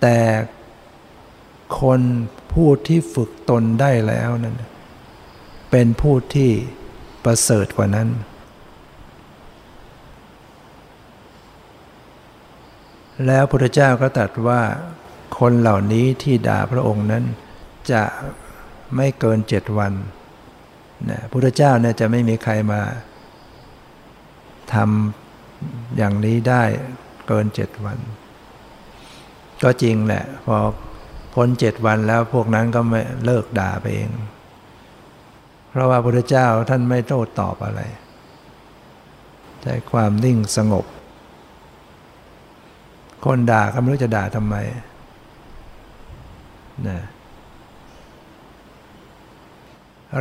[0.00, 0.18] แต่
[1.80, 2.00] คน
[2.52, 4.62] ผู้ที่ฝึกตนได้แล้วนั่น
[5.70, 6.50] เป็นผู้ที่
[7.24, 8.08] ประเสริฐกว่านั้น
[13.26, 14.62] แล้วพระพุทธเจ้าก็ตรัสว่า
[15.38, 17.24] คนเหล่านี้ที่ด่าพระองค์นั้น
[17.92, 18.02] จะ
[18.96, 19.92] ไม่เกินเจ็ดวัน
[21.10, 22.80] นะพุทธเจ้าเนี่ยจะไม่มีใครมา
[24.74, 26.62] ทำอย่างนี้ได้
[27.28, 27.98] เกินเจ็ดวัน
[29.62, 30.56] ก็จริงแหละ พอ
[31.34, 34.10] พ้นเจ็ดวันแล้วพวกนั้นก็ไม่เลิกด่าไปเอง
[35.70, 37.80] เพราะว่าพระพุทธเจ้าท่านไม่โต้ตอบอะไร
[39.62, 40.86] ใช้ความนิ่งสงบ
[43.24, 44.56] คนด่าก็ไม่รู้จะด่าทำไม
[46.88, 47.00] นะ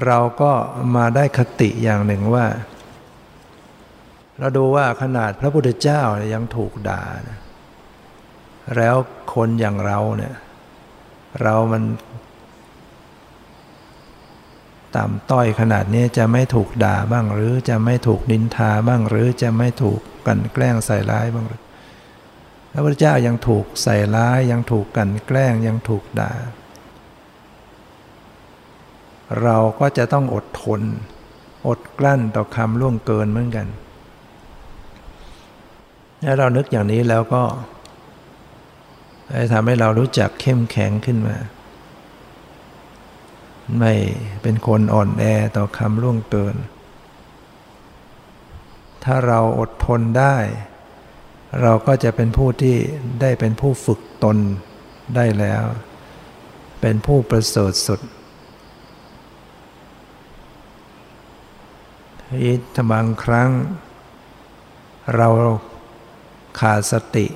[0.06, 0.52] เราก็
[0.96, 2.46] มาได้คติอย่างหนึ่งว่า
[4.40, 6.02] เราดูว่าขนาดพระพุทธเจ้า
[6.34, 7.38] ยังถูกด่านะ
[8.78, 8.96] แล้ว
[9.34, 10.36] คนอย่างเราเนี่ย
[11.42, 11.84] เรามัน
[14.96, 21.63] ต่ำต้อยขนาดนี้จะไม่ถูกด่าบ้างหรือจะไม่ถูกนินทาบ้างหรือจะไม่ถูกกันแกล้งใส่ร้ายบ้างหรือ
[22.76, 26.34] พระพุทธเจ้ายังถูกใส่ร้ายยังถูกกันแกล้งยังถูกด่า
[29.42, 30.82] เราก็จะต้องอดทน
[31.68, 33.68] อดกลั้นต่อคำล่วงเกินเหมือนกัน
[36.24, 37.44] ถ้าเรานึกอย่างนี้แล้วก็
[39.54, 41.38] ทำให้เรารู้จักเข้มแข็งขึ้นมา
[43.80, 43.94] ไม่
[44.42, 45.24] เป็นคนอ่อนแอ
[45.58, 46.56] ต่อคำล่วงเกิน
[49.04, 50.36] ถ้าเราอดทนได้
[51.62, 52.76] เราก็จะเป็นผู้ที่
[53.22, 54.38] ได้เป็นผู้ฝึกตน
[55.16, 55.64] ได้แล้ว
[56.82, 58.00] เป็นผู้ประเสริฐสุด
[62.42, 63.50] อีทบางครั้ง
[65.16, 65.30] เรา
[66.60, 67.28] ขาดสติ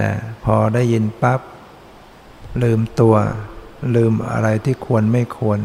[0.00, 0.12] นะ
[0.44, 1.40] พอได้ยินปับ๊บ
[2.62, 3.16] ลืมตัว
[3.94, 5.60] ลืมอะไรที่ควรไม่ควร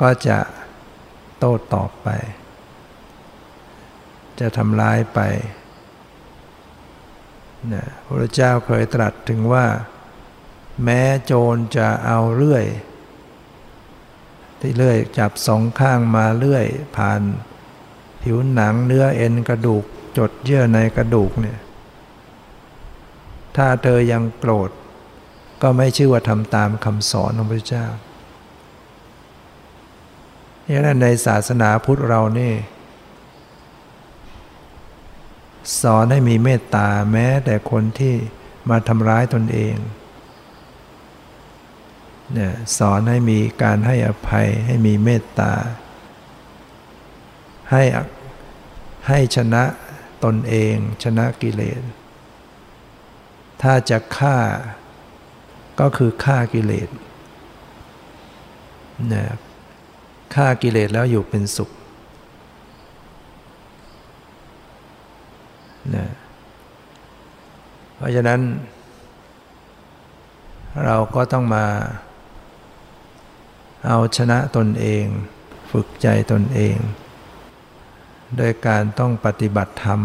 [0.00, 0.38] ก็จะ
[1.38, 2.08] โต้ตอบไป
[4.40, 5.20] จะทำร้ายไป
[7.72, 9.66] นะพระเจ้าเคยตรัสถึงว่า
[10.84, 12.64] แม้โจรจะเอาเลื่อย
[14.60, 17.20] ที่เลื่อยจับสองข้างมาเลื่อย ผ่าน
[18.22, 19.84] ผิวหนังเนื้อเอ็นกระดูก
[20.18, 21.58] จดเยื่อในกระดูกเนี่ย
[23.56, 24.70] ถ้าเธอยังโกรธ
[25.62, 27.86] ก็ไม่ชื่อว่าทำตามคำสอนของพระเจ้า
[30.66, 32.52] อย่างนั้นในศาสนาพุทธเรานี่
[35.82, 38.14] สอนให้มีเมตตาแม้แต่คนที่
[38.70, 39.76] มาทำร้ายตนเอง
[42.32, 45.52] เนี่ยสอนให้มีการให้อภัยให้มีเมตตา
[47.70, 47.82] ให้
[49.08, 49.64] ให้ชนะ
[50.24, 51.80] ตนเองชนะกิเลส
[53.62, 54.38] ถ้าจะฆ่า
[55.80, 56.88] ก็คือฆ่ากิเลส
[59.08, 59.28] เนี่ย
[60.34, 61.70] ฆ่ากิเลสแล้วอยู่เป็นสุข
[65.94, 66.06] นะ
[67.96, 68.40] เพราะฉะนั้น
[70.84, 71.66] เราก็ต้องมา
[73.86, 75.04] เอาชนะตนเอง
[75.70, 76.76] ฝึกใจตนเอง
[78.36, 80.00] โดยการต้องปฏิบัติธรรม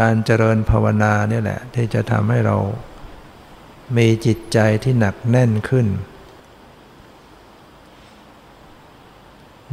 [0.00, 2.56] การเจริญภาวนาเนี่ยแหละ ที่จะทำให้เรา
[3.96, 5.86] มีจิตใจที่หนักแน่นขึ้น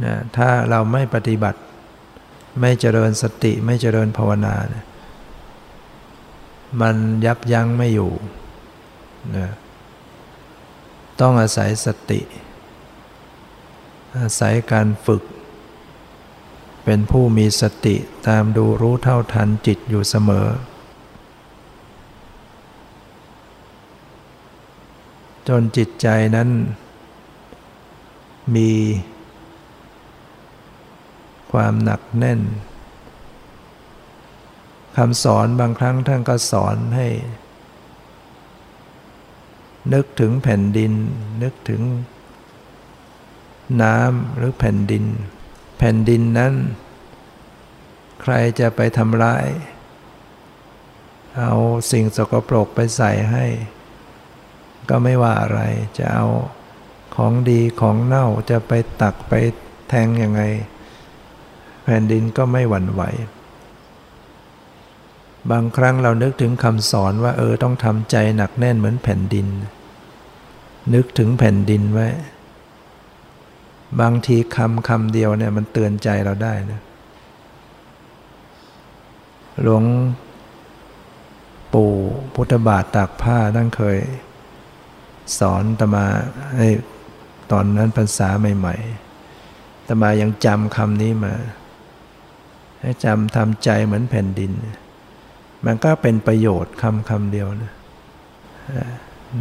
[0.04, 1.60] นะถ้าเราไม่ปฏิบัติ
[2.58, 4.84] ไม่เจริญสติไม่เจริญภาวนาเนี่ย
[6.80, 8.12] มันยับยั้งไม่อยู่
[9.36, 9.50] นะ
[11.20, 12.20] ต้องอาศัยสติ
[14.18, 15.22] อาศัยการฝึก
[16.84, 17.96] เป็นผู้มีสติ
[18.28, 20.48] ตามดูรู้เท่าทันจิตอยู่เสมอ
[25.48, 26.48] จนจิตใจนั้น
[28.54, 28.70] มี
[31.52, 32.40] ความหนักแน่น
[34.96, 37.08] คำสอนบางครั้งท่านก็สอนให้
[39.92, 40.92] นึกถึงแผ่นดิน
[41.42, 41.82] นึกถึง
[43.82, 45.04] น้ำหรือแผ่นดิน
[45.78, 46.54] แผ่นดินนั้น
[48.22, 49.46] ใครจะไปทำร้าย
[51.38, 51.52] เอา
[51.90, 53.46] สิ่งสกปรกไปใส่ให้
[54.88, 55.60] ก็ไม่ว่าอะไร
[55.98, 56.26] จะเอา
[57.14, 59.32] ของดีของเน่าจะไปตักไป
[59.88, 60.42] แทงยังไง
[61.90, 63.02] ผ่นดินก็ไม่หวั่นไหว
[65.50, 69.46] บางครั้งเรานึกถึงคำสอนว่าเออต้องทำใจหนักแน่นเหมือนแผ่นดิน
[70.94, 72.08] นึกถึงแผ่นดินไว้
[74.00, 76.80] บางทีคำคำเดียวเนี่ยมันเตือนใจเราได้นะ
[79.62, 79.84] หลวง
[81.72, 81.92] ปู่
[82.34, 83.98] พุทธบาทตากผ้าท่านเคย
[85.38, 86.06] สอนตมา
[86.56, 86.68] ให้
[87.52, 88.74] ตอนนั้นภาษาใหม่
[89.32, 91.34] ๆตมายังจำคำนี้มา
[92.80, 94.52] ให้จำทำใจเหมือนแผ่นดิน
[95.66, 97.72] มันก็เป็นประโยชน์คำคำเดียวนะ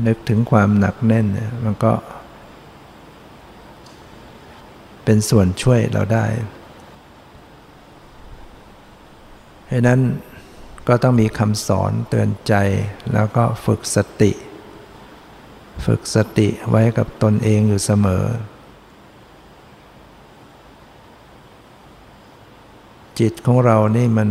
[0.08, 1.25] นึกถึงความหนักแน่น
[1.65, 1.93] มันก็
[5.04, 6.25] เป็นส่วนช่วยเราได้
[9.65, 9.99] เพราะนั้น
[10.88, 12.54] ก็ต้องมีคำสอนเตือนใจ
[13.13, 14.32] แล้วก็ฝึกสติ
[15.86, 18.23] ฝึกสติไว้กับตนเองอยู่เสมอ
[23.20, 24.30] จิตของเรานี่มัน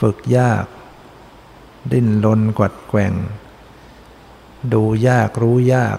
[0.00, 0.64] ฝึกยาก
[1.92, 3.12] ดิ้นรนกวัดแกว่ง
[4.72, 5.98] ดูยากรู้ยาก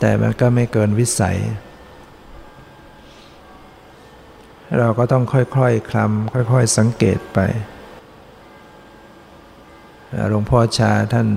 [0.00, 1.38] แต่มันก็ไม่เกินวิสัย
[4.78, 7.38] เราก็ต้องค่อยๆคลำค่อย ๆ สังเกตไป
[10.30, 11.28] หลวงพ่อชาท่าน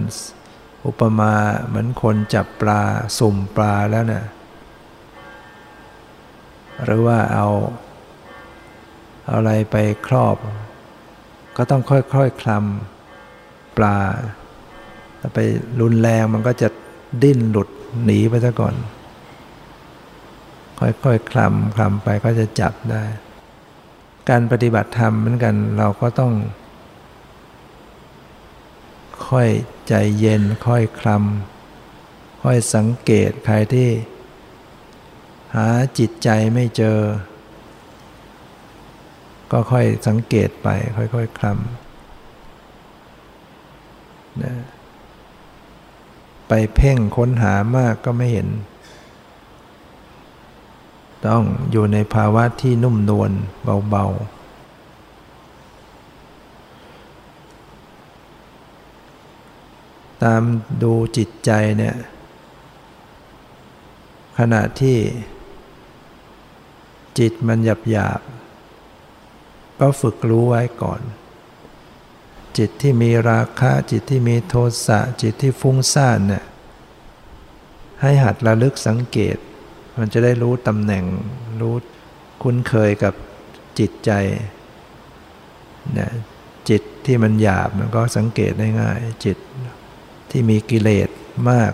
[0.86, 1.34] อุปมา
[1.68, 2.82] เหมือนคนจับปลา
[3.18, 4.26] สุ่มปลาแล้วเนะี่ย
[6.86, 7.48] หรือว่าเอา
[9.32, 9.76] อะไรไป
[10.08, 10.38] ครอบ
[11.58, 13.98] ก็ต้องค่อยๆคลำปลา
[15.20, 15.40] ถ้าไป
[15.82, 16.70] รุนแรงมันก็จะ
[17.24, 17.70] ดิ้นหลุด
[18.06, 18.76] หนีไปซะก่อน
[20.80, 23.04] ค่อยๆคลำคลำไปก็จะจับได้
[24.30, 26.34] การปฏิบัติธรรมเหมือนกันเราก็ต้อง
[29.30, 29.50] ค่อย
[29.88, 33.90] ใจเย็นค่อยคลำค่อยสังเกตใครที่
[35.56, 37.00] หาจิตใจไม่เจอ
[39.52, 44.54] ก็ค่อยสังเกตไป ค่อยๆคลำนะ
[46.48, 48.48] ไปเพ่งค้นหามากก็ไม่เห็น
[51.28, 53.32] ต้องอยู่ในภาวะที่นุ่มนวล
[53.90, 54.40] เบาๆ
[60.24, 60.42] ตาม
[60.84, 61.96] ดูจิตใจเนี่ย
[64.40, 64.98] ขณะที่
[67.18, 68.22] จิตมันหยาบหยาบ
[69.80, 71.02] ก็ฝึกรู้ไว้ก่อน
[72.58, 74.56] จิตที่มีราคะจิตที่มีโท
[74.88, 76.44] สะจิตที่ฟุ้งซ่านเนี่ย
[78.02, 79.38] ให้หัดระลึกสังเกต
[79.98, 81.06] มันจะได้รู้ตำแหน่ง
[81.62, 81.76] รู้
[82.42, 83.14] คุ้นเคยกับ
[83.80, 84.12] จิตใจ
[86.00, 86.10] นะ
[86.70, 89.38] จิตที่มันหยาบมันก็สังเกตได้ง่าย จิต
[90.32, 91.10] ที่มีกิเลส
[91.50, 91.72] มาก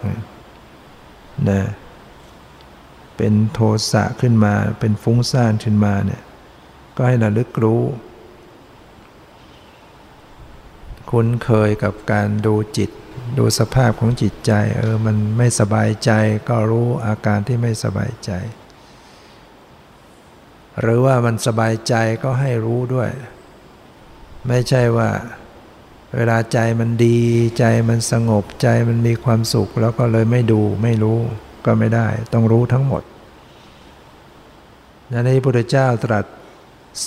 [1.49, 1.61] นะ
[3.17, 3.59] เป็นโท
[3.91, 6.21] สะขึ้นมา เป็นฟุ้งซ่านขึ้นมาเนี่ย
[6.95, 7.83] ก็ให้ระลึกรู้
[11.09, 12.89] คุ้นเคยกับการดูจิต
[13.37, 16.11] ดูสภาพของจิตใจ เออมันไม่สบายใจ
[16.49, 18.31] ก็รู้อาการที่ไม่สบายใจ
[20.81, 23.09] หรือว่ามันสบายใจก็ให้รู้ด้วย
[24.47, 25.09] ไม่ใช่ว่า
[26.15, 27.19] เวลาใจมันดี
[27.59, 31.19] ใจมันสงบใจมันมีความสุข แล้วก็เลยไม่ดูไม่รู้
[31.65, 33.03] ก็ไม่ได้ ต้องรู้ทั้งหมด
[35.11, 36.25] นันนี้พระพุทธเจ้าตรัส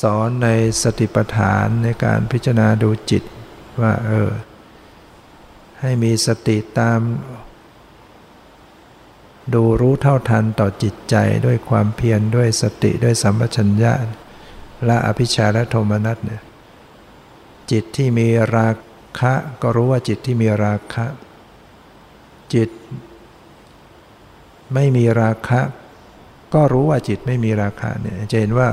[0.01, 0.49] สอนใน
[0.83, 3.23] สติปัฏฐานในการพิจารณาดูจิต
[3.81, 4.31] ว่าเออ
[5.81, 7.01] ให้มีสติตาม
[9.55, 11.17] ดูรู้เท่าทันต่อจิตใจ
[11.47, 13.93] ด้วยความเพียรด้วยสติด้วยสัมปชัญญะ
[14.87, 16.43] และอภิชาและโทมนัสเนี่ย
[17.71, 18.69] จิตที่มีรา
[19.19, 21.07] คะก็รู้ว่าจิตที่มีราคะ
[22.55, 22.69] จิต
[24.75, 25.61] ไม่มีราคะ
[26.55, 28.69] ก็รู้ว่าจิตไม่มีราคะเนี่ยจะเห็นว่า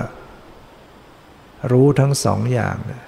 [1.72, 3.04] รู้ทั้งสองอย่างเนี่ย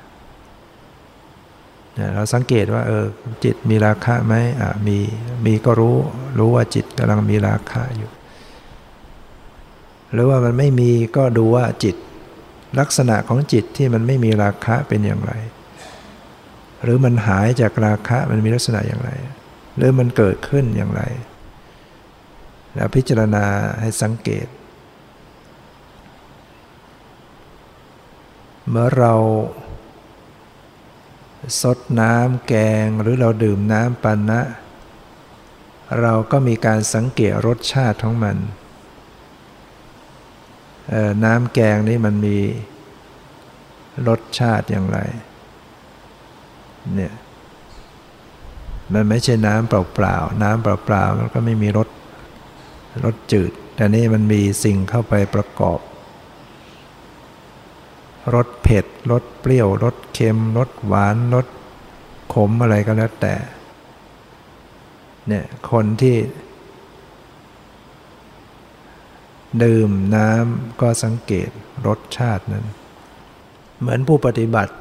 [2.13, 3.05] เราสังเกตว่าเออ
[3.43, 4.97] จิตมีราคะไหมอ่ามี
[5.45, 5.95] มีก็รู้
[6.39, 8.11] รู้ว่าจิตกำลังมีราคะอยู่
[10.13, 11.95] หรือว่ามันไม่มีก็ดูว่าจิต
[12.79, 15.33] ลักษณะของจิตที่มันไม่มีราคะเป็นอย่างไร
[16.83, 19.11] หรือมันหายจากราคะมันมีลักษณะอย่างไร
[19.77, 21.01] หรือมันเกิดขึ้นอย่างไร
[22.77, 23.45] แล้วพิจารณา
[23.81, 24.47] ให้สังเกต
[28.69, 29.13] เมื่อเรา
[31.61, 32.53] ซดน้ำแก
[32.85, 34.41] งหรือเราดื่มน้ำปันนะ
[36.01, 38.37] เราก็มีการสังเกตรสชาติของมัน
[41.25, 42.37] น้ำแกงนี่มันมี
[44.07, 44.99] รสชาติอย่างไร
[46.95, 47.13] เนี่ย
[48.93, 51.87] มันไม่ใช่น้ำเปล่าๆ น้ำเปล่าๆ มันก็ไม่มีรส
[53.05, 55.79] รสจืด แต่นี่มันมีสิ่งเข้าไปประกอบ
[58.35, 61.47] รสเผ็ดรสเปรี้ยวรสเค็มรสหวานรส
[62.33, 63.35] ขมอะไรก็แล้วแต่
[65.27, 66.17] เนี่ยคนที่
[69.63, 71.49] ดื่มน้ำก็สังเกต
[71.87, 72.65] รสชาตินั้น
[73.79, 74.73] เหมือนผู้ปฏิบัติ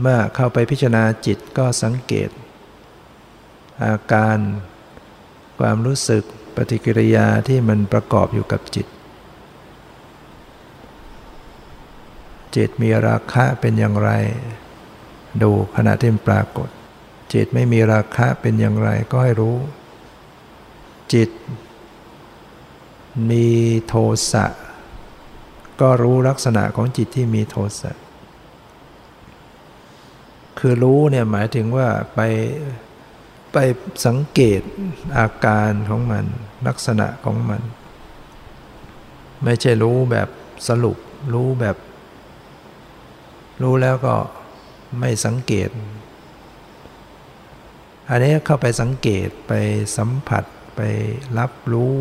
[0.00, 2.30] เมื่อเข้าไปพิจารณาจิตก็สังเกต
[3.84, 4.38] อาการ
[5.58, 6.24] ความรู้สึก
[6.56, 8.86] ปฏิกิริยาที่มันประกอบอยู่กับจิต
[12.56, 14.10] จิตมีราคะเป็นอย่างไร
[15.42, 16.68] ดูขณะที่มันปรากฏ
[17.32, 19.56] จิตไม่มีราคะเป็นอย่างไรก็ให้รู้
[21.14, 21.30] จิต
[23.30, 23.48] มี
[23.88, 23.94] โท
[24.32, 24.46] สะ
[25.80, 27.92] ก็รู้ลักษณะของจิตที่มีโทสะ
[30.58, 32.20] คือรู้เนี่ยหมายถึงว่าไป
[33.54, 33.58] ไป
[34.06, 34.60] สังเกต
[35.18, 36.24] อาการของมัน
[36.66, 37.62] ลักษณะของมัน
[39.44, 40.28] ไม่ใช่รู้แบบ
[40.68, 40.96] สรุป
[41.32, 41.76] รู้แบบ
[43.62, 44.16] รู้แล้วก็
[44.98, 45.68] ไม่สังเกต
[48.08, 49.52] อันนี้เข้าไปสังเกตไป
[49.96, 50.44] สัมผัส
[50.76, 50.80] ไป
[51.38, 51.98] รับรู้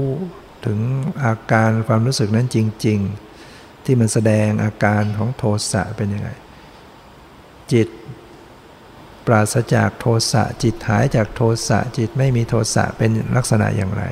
[0.65, 0.79] ถึง
[1.23, 2.99] อาการความรู้สึกนั้นจริง
[3.41, 6.29] ๆ ที่มันแสดงอาการของโทสะเป็นยังไง
[7.71, 7.87] จิต
[9.27, 14.03] ปราศจากโทสะจิตหายจากโทสะจิตไม่มีโทสะเป็นลักษณะอย่างไร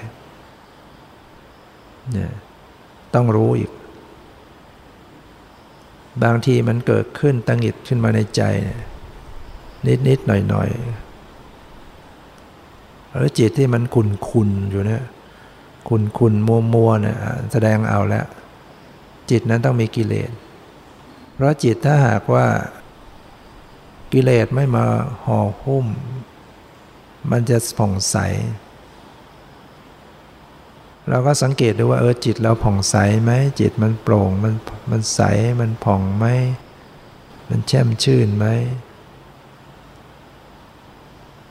[2.12, 2.32] เนี่ย
[3.14, 3.72] ต้องรู้อีก
[6.24, 8.42] บางทีมันเกิดขึ้นตังหิดขึ้นมาในใจ
[9.88, 10.70] นิดนิดหน่อยหน่อย
[13.10, 15.04] แล้วจิตที่มันขุนคุนอยู่เนี่ย
[15.90, 17.18] ขุนคุนมัวมัวเนี่ย
[17.52, 18.26] แสดงเอาแล้ว
[19.30, 20.32] จิตนั้นต้องมีกิเลส
[21.34, 22.46] เพราะจิตถ้าหากว่า
[24.14, 24.86] กิเลสไม่มา
[25.26, 25.88] ห่อหุ้ม
[27.32, 28.18] มันจะผ่องใส
[31.10, 34.54] เราก็สังเกตดูว่าเออจิตเราผ่องใสไหมจิตมันโปร่งมัน
[34.92, 35.22] มันใส
[35.60, 36.26] มันผ่องไหม
[37.50, 38.48] มันแช่มชื่นไหม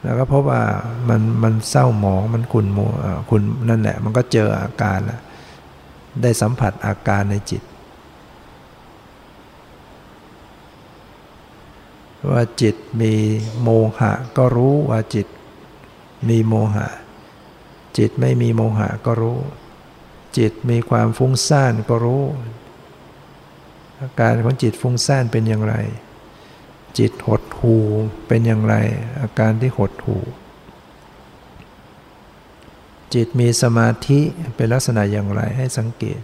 [0.02, 0.62] แล้วก็พบว่า
[1.08, 2.92] มันมันเศร้าหมองมันขุนมัว
[3.30, 5.20] คุณนั่นแหละ มันก็เจออาการแล้ว
[6.22, 7.62] ได้สัมผัสอาการในจิต
[12.32, 13.14] ว่าจิตมี
[13.62, 13.68] โม
[13.98, 15.26] หะ ก็รู้ว่าจิต
[16.28, 16.88] มีโมหะ
[17.98, 19.38] จิตไม่มีโมหะก็รู้
[20.38, 22.24] จิตมีความฟุ้งซ่านก็รู้
[24.00, 25.74] อาการของจิตฟุ้งซ่านเป็นอย่างไร
[26.98, 27.76] จิตหดหู
[28.28, 28.74] เป็นอย่างไร
[29.20, 30.18] อาการที่หดหู
[33.14, 34.20] จิตมีสมาธิ
[34.56, 36.20] เป็นลักษณะอย่างไรให้สังเกต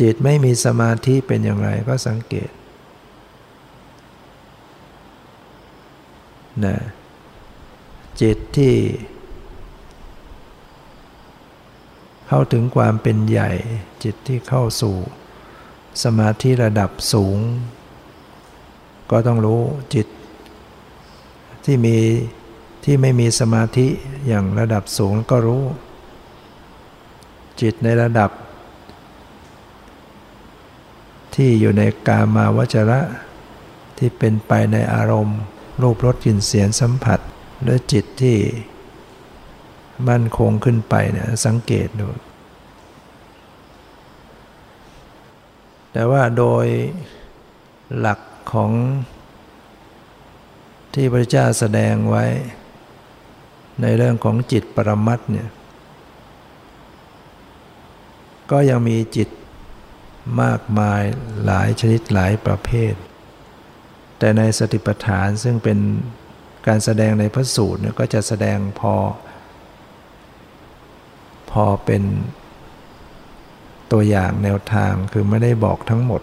[0.00, 2.48] จิตไม่มีสมาธิเป็นอย่างไรก็สังเกต
[6.64, 6.76] นะ
[8.20, 8.74] จิตที่
[12.26, 13.50] เข้าถึงความเป็นใหญ่
[14.04, 14.96] จิตที่เข้าสู่
[16.02, 17.38] สมาธิระดับสูง
[19.10, 19.62] ก็ต้องรู้
[19.94, 20.06] จิต
[21.64, 21.96] ที่มี
[22.84, 23.86] ที่ไม่มีสมาธิ
[24.26, 25.64] อย่างระดับสูงก็รู้
[27.60, 28.30] จิตในระดับ
[31.34, 33.00] ที่อยู่ในกามาวจระ
[33.98, 35.38] ที่เป็นไปในอารมณ์
[35.82, 37.20] รูปรสกลิ่นเสียงสัมผัส
[37.64, 38.38] และจิตที่
[40.08, 42.08] มั่นคงขึ้นไปเนี่ยสังเกตดู
[45.92, 46.66] แต่ว่าโดย
[47.98, 48.20] หลัก
[48.52, 48.72] ของ
[50.94, 52.24] ที่พระเจ้าแสดงไว้
[53.80, 55.48] ในเรื่องของจิตปรมัตเนี่ย
[58.50, 59.28] ก็ยังมีจิต
[60.42, 61.02] มากมาย
[61.44, 62.94] หลายชนิดหลายประเภท
[64.18, 65.78] แต่ในสติปัฏฐานซึ่งเป็น
[66.66, 68.94] การแสดงในพระสูตรเนี่ยก็จะแสดงพอ
[71.50, 72.02] พอเป็น
[73.92, 76.22] ตัวอย่างแนวทางคือไม่ได้บอกทั้งหมด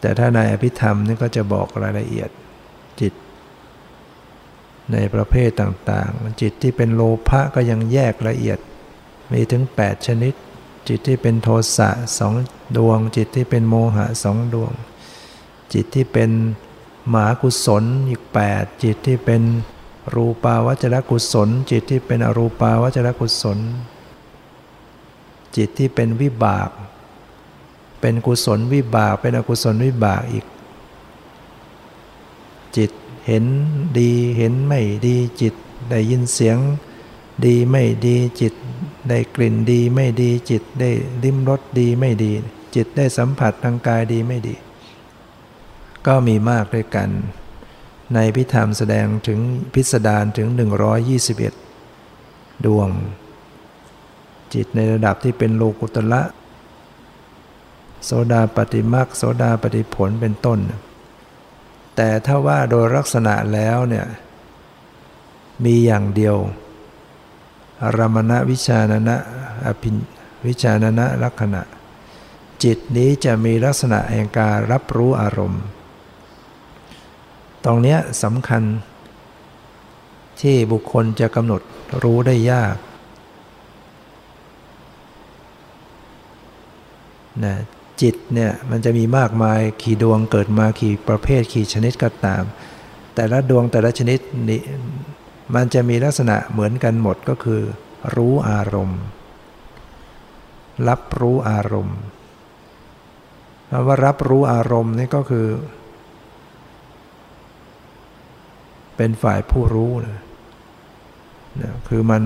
[0.00, 2.30] แต่ถ้าในอภิธรรมนี่ก็จะบอกรายละเอียด
[3.00, 3.12] จิต
[4.92, 8.58] ในประเภทต่างๆ จิตที่เป็นโลภะก็ยังแยกละเอียด
[9.32, 10.34] มีถึง 8 ชนิด
[10.88, 12.34] จิตที่เป็นโทสะสอง
[12.76, 14.72] ดวง จิตที่เป็นโมหะสองดวง
[15.72, 16.30] จิตที่เป็น
[17.08, 19.42] หมากุศลอีก 8 จิตที่เป็น
[20.14, 23.58] รูปาวจรกุศล จิตที่เป็นอรูปาวจรกุศล
[25.56, 26.70] จิตที่เป็นวิบาก
[28.00, 30.46] เป็นกุศลวิบาก เป็นอกุศลวิบากอีก
[32.76, 32.90] จิต
[33.26, 33.44] เห็น
[33.98, 35.54] ดีเห็นไม่ดีจิต
[35.90, 36.58] ได้ยินเสียง
[37.44, 38.54] ดีไม่ดีจิต
[39.08, 40.90] ได้กลิ่นดีไม่ดีจิตได้
[41.22, 42.32] ลิ้มรสดีไม่ดี
[42.74, 44.54] จิตได้สัมผัสทางกายดีไม่ดี
[46.06, 47.08] ก็มีมากด้วยกัน
[48.14, 49.40] ในพิธามแสดงถึง
[49.74, 50.48] พิสดารถึง
[51.76, 52.88] 121 ดวง
[54.54, 56.22] จิตในระดับที่เป็นโลกุตละ
[58.04, 60.58] โสดาปฏิมักโสดาปฏิผลเป็นต้น
[61.96, 64.06] แต่ถ้าว่าโดยลักษณะแล้วเนี่ย
[65.64, 66.36] มีอย่างเดียว
[67.82, 68.78] อรมณวิชา
[69.08, 69.16] นะ
[69.66, 69.90] อภิ
[70.46, 71.62] วิชานะลักษณะ
[72.64, 75.62] จิตนี้จะมีลักษณะแห่งการรับรู้อารมณ์
[77.66, 78.62] ตรงนี้สำคัญ
[80.40, 81.60] ที่บุคคลจะกำหนด
[82.02, 82.76] รู้ได้ยาก
[87.44, 87.56] นะ
[88.00, 92.42] จิตเนี่ยมันจะมีมากมายขี่ดวงเกิดมาขี่ประเภทขี่ชนิดก็ตาม
[93.14, 94.18] แต่ละดวงแต่ละชนิด
[94.50, 94.62] นี้
[95.54, 97.60] มันจะมีลักษณะเหมือนกันหมดก็คือ
[98.14, 99.00] รู้อารมณ์
[100.88, 101.98] รับรู้อารมณ์
[103.70, 105.46] คำว่ารับรู้อารมณ์นี่ก็คือ
[108.96, 110.20] เป็นฝ่ายผู้รู้นะ
[111.60, 112.22] นะคือมัน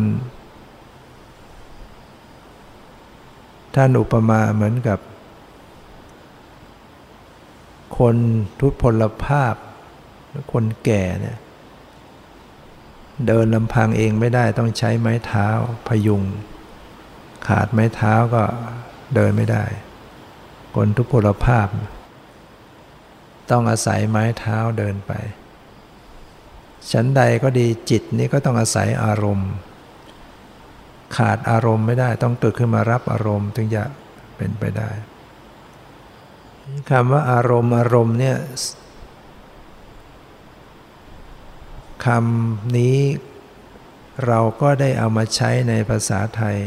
[3.74, 4.98] ท่านอุปมาเหมือนกับ
[7.98, 8.16] คน
[8.60, 9.54] ทุพพลภาพ
[10.52, 11.38] คนแก่เนี่ย
[13.26, 15.48] เดินลำพังเองไม่ได้ต้องใช้ไม้เท้า
[15.88, 16.22] พยุง
[17.46, 18.42] ขาดไม้เท้าก็
[19.14, 19.64] เดินไม่ได้
[20.74, 21.66] คนทุพพลภาพ
[23.50, 25.12] ต้องอาศัยไม้เท้าเดินไป
[26.92, 29.50] ชั้นใดก็ดีจิตนี้ก็ต้องอาศัยอารมณ์
[31.16, 33.82] ขาดอารมณ์ไม่ได้ต้องเกิดขึ้นมารับอารมณ์ถึงจะ
[34.36, 34.90] เป็นไปได้
[36.90, 38.36] คำว่าอารมณ์อารมณ์เนี่ย
[42.06, 42.98] คำนี้
[44.26, 46.58] เราก็ได้เอามาใช้ในภาษาไทย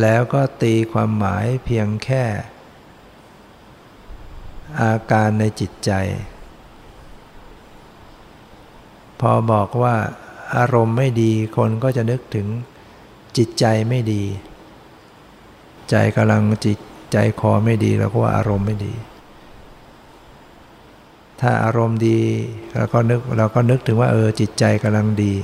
[0.00, 2.24] แล้วก็ตีความหมายเพียงแค่
[4.80, 5.92] อาการในจิตใจ
[9.20, 9.94] พอบอกว่า
[10.56, 12.46] อารมณ์ไม่ดีคนก็จะนึกถึง
[13.36, 14.22] จิตใจไม่ดี
[15.90, 16.78] ใจกำลังจิต
[17.12, 18.94] ใจคอไม่ดีเราก็ว่าอารมณ์ไม่ดี
[21.40, 22.20] ถ้าอารมณ์ดี
[22.76, 25.34] เราก็นึกเราก็นึกถึงว่าเออจิตใจกำลังดี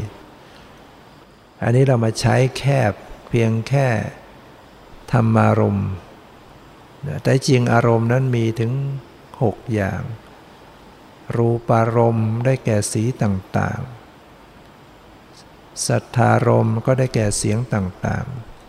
[1.62, 2.92] อันนี้เรามาใช้แคบ
[3.28, 3.86] เพียงแค่
[5.12, 5.88] ธรรมารมณ์
[7.22, 8.72] แต่จริงอารมณ์นั้นมีถึง
[9.42, 10.00] หกอย่าง
[11.36, 18.26] รูปารมณ์ได้แก่สีต่างๆ สัทธารมณ์ก็ได้แก่เสียงต่าง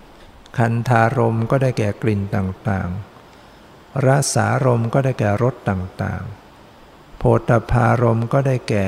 [0.07, 8.87] ๆ คันธารมณ์ก็ได้แก่กลิ่นต่างๆ รสารมณ์ก็ได้แก่รสต่างๆ โพธพารมณ์ก็ได้แก่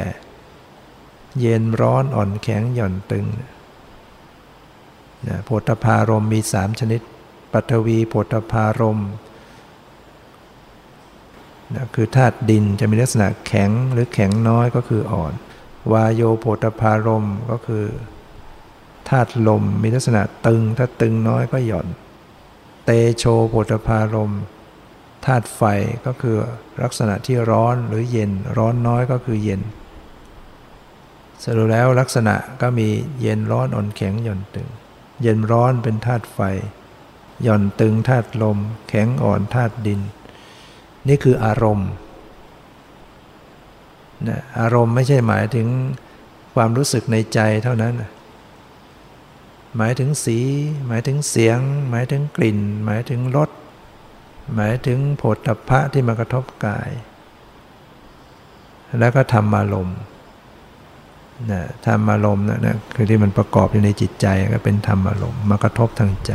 [1.39, 3.28] เย็นร้อนอ่อนแข็งหย่อนตึง
[5.45, 7.01] โพธพารมณ์มีสามชนิด
[7.51, 9.09] ปัทวีโพธพารมณ์
[11.76, 15.34] นะคือธาตุดินจะมีลักษณะแข็งหรือแข็งน้อยก็คืออ่อน
[15.91, 17.86] วายโยโพธพารมก็คือ
[19.09, 21.88] ธาตุลมมีลักษณะตึง ถ้าตึงน้อยก็หย่อน
[22.86, 24.34] เตโชโพธพารม
[25.26, 25.61] ธาตุไฟ
[26.05, 26.36] ก็คือ
[26.84, 29.61] ลักษณะที่ร้อนหรือเย็น ร้อนน้อยก็คือเย็น
[31.43, 32.88] สรุปแล้วลักษณะก็มี
[33.22, 34.70] เย็นร้อนอ่อนแข็งหย่อนตึง
[35.22, 36.39] เย็นร้อนเป็นธาตุไฟ
[37.43, 38.57] หย่อนตึงธาตุลม
[38.89, 39.99] แข็งอ่อนธาตุดิน
[41.07, 41.89] นี่คืออารมณ์
[44.27, 45.67] นะอารมณ์ไม่ใช่หมายถึง
[46.55, 47.93] ความรู้สึกในใจเท่านั้น
[49.77, 50.37] หมายถึงสี
[50.87, 53.49] หมายถึงเสียง หมายถึงกลิ่น หมายถึงรส
[54.55, 56.89] หมายถึงโผฏฐัพพะที่มากระทบกาย
[58.99, 59.99] แล้วก็ธรรมารมณ์
[61.51, 66.33] นะธรรมารมณ์นะนะคือที่มันประกอบอยู่ในจิตใจก็เป็นธรรมารมณ์มากระทบทางใจ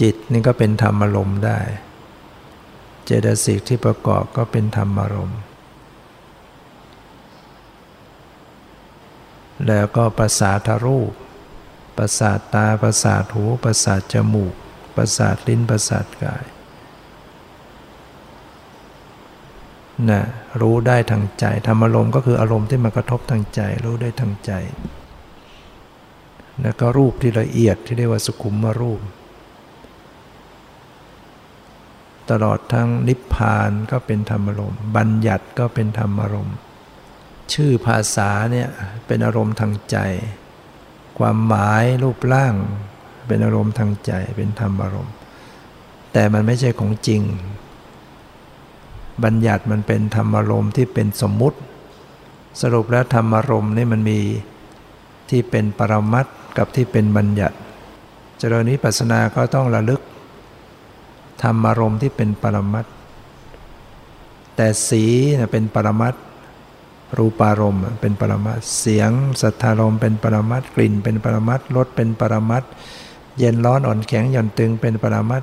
[0.00, 1.60] จิตนี่ก็เป็นธรรมอารมณ์ได้
[3.04, 5.40] เจตสิกที่ประกอบก็เป็นธรรมอารมณ์
[9.66, 11.12] แล้วก็ประสาทรูป
[11.96, 14.54] ประสาทตา ประสาทหู ประสาทจมูก
[14.96, 16.44] ประสาทลิ้น ประสาทกาย
[20.10, 20.22] นะ
[20.60, 24.52] รู้ได้ทางใจธรรมอารมณ์ก็คืออารมณ์ที่มากระทบทางใจ รู้ได้ทางใจ
[26.62, 29.00] แล้วก็รูปที่ละเอียดที่เรียกว่าสุขุมมารูป
[32.30, 36.56] ตลอดทั้งนิพพานก็เป็นธรรมอารมณ์ บัญญัติก็เป็นธรรมอารมณ์
[37.52, 38.68] ชื่อภาษาเนี่ย
[39.06, 39.98] เป็นอารมณ์ทางใจ
[41.18, 42.54] ความหมายรูปร่าง
[43.26, 45.14] เป็นอารมณ์ทางใจเป็นธรรมอารมณ์
[46.12, 47.22] แต่มันไม่ใช่ของจริง
[49.24, 51.58] บัญญัติมันเป็นธรรมอารมณ์ที่เป็นสมมุติ
[52.62, 54.18] สรุปแล้วธรรมอารมณ์นี่มันมี
[55.30, 56.26] ที่เป็นปรมัต
[56.58, 57.56] กับที่เป็นบัญญัติ
[58.38, 60.00] เจริญนิพพานาก็ต้องระลึก
[61.42, 62.86] ธรรมอารมณ์ที่เป็นปรมัต
[64.56, 65.04] แต่สี
[65.52, 66.14] เป็นปรมัต
[67.18, 69.10] รูปารมณ์เป็นปรมัตเสียง
[69.42, 72.64] สัทธารมณ์เป็นปรมัตกลิ่นเป็นปรมัตรสเป็นปรมัต
[73.38, 75.42] เย็นร้อนอ่อนแข็งหย่อนตึงเป็นปรมัต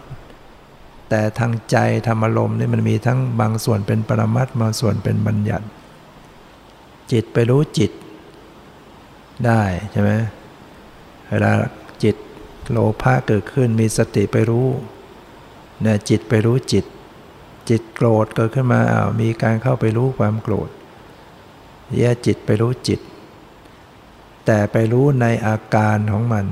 [1.09, 1.77] แต่ทางใจ
[2.07, 5.65] ธรรมอารมณ์นี่มันมีทั้งบางส่วนเป็นปรมัตบางส่วนเป็นบัญญัติ
[7.11, 7.91] จิตไปรู้จิต
[9.45, 10.11] ได้ใช่ไหม
[11.29, 11.51] เวลา
[12.03, 12.15] จิต
[12.71, 14.67] โลภะเกิดขึ้นมีสติไปรู้
[15.83, 16.85] เนี่ยจิตไปรู้จิต
[17.69, 20.69] จิตโกรธเกิดขึ้นมาอ้าวมีการเข้าไปรู้ความโกรธ
[21.99, 22.99] แยกจิตไปรู้จิต
[24.45, 26.45] แต่ไปรู้ในอาการของมัน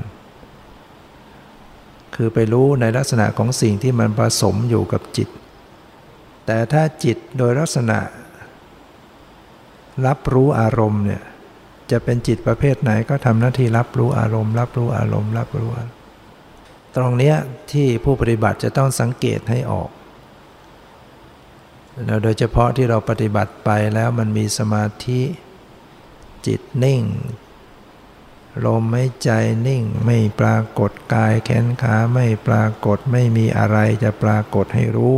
[2.14, 5.28] คือไปรู้ในลักษณะของสิ่งที่มันผสมอยู่กับจิต
[6.46, 7.98] แต่ถ้าจิตโดยลักษณะ
[10.06, 11.22] รับรู้อารมณ์เนี่ย
[11.90, 15.68] จะเป็นจิตประเภทไหนก็ทำหน้าที่รับรู้อารมณ์ รับรู้อารมณ์ รับรู้
[16.96, 17.36] ตรงเนี้ย
[17.72, 19.90] ที่ผู้ปฏิบัติจะต้องสังเกตให้ออก
[22.22, 25.20] โดยเฉพาะที่เราปฏิบัติไปแล้วมันมีสมาธิ
[26.46, 27.02] จิตนิ่ง
[28.64, 29.30] ลมไม่ใจ
[29.66, 35.16] นิ่งไม่ปรากฏกายแขนขาไม่ปรากฏไม่มีอะไรจะปรากฏให้รู้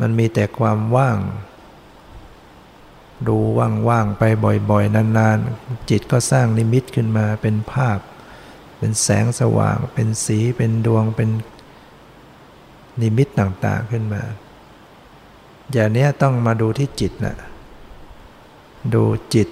[0.00, 1.18] มันมีแต่ความว่าง
[3.28, 3.38] ดู
[3.88, 4.22] ว่างๆไป
[4.70, 7.98] บ่อยๆ นานๆ จิตก็สร้างนิมิตขึ้นมาเป็นภาพ
[8.84, 11.30] เป็นแสงสว่าง เป็นสีเป็นดวงเป็น
[13.00, 14.22] นิมิตต่างๆขึ้นมา
[15.72, 17.36] อย่างนี้ต้องมาดูที่จิตนะ
[18.94, 19.04] ดู
[19.34, 19.48] จิต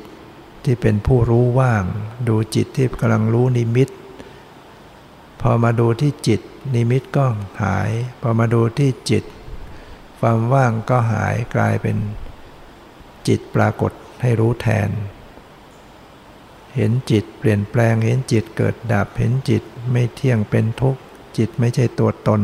[0.65, 1.85] ที่เป็นผู้รู้ว่าง
[2.29, 3.89] ดูจิตที่กำลังรู้นิมิต
[5.41, 6.41] พอมาดูที่จิต
[6.75, 7.25] นิมิตก็
[7.63, 9.25] หาย พอมาดูที่จิต
[10.19, 11.97] ความว่างก็หายกลายเป็น
[13.29, 14.91] จิตปรากฏให้รู้แทน
[16.77, 21.01] เห็นจิตเปลี่ยนแปลงเห็นจิตเกิดดับเห็นจิตไม่เที่ยงเป็นทุกข์
[21.37, 22.41] จิตไม่ใช่ตัวตน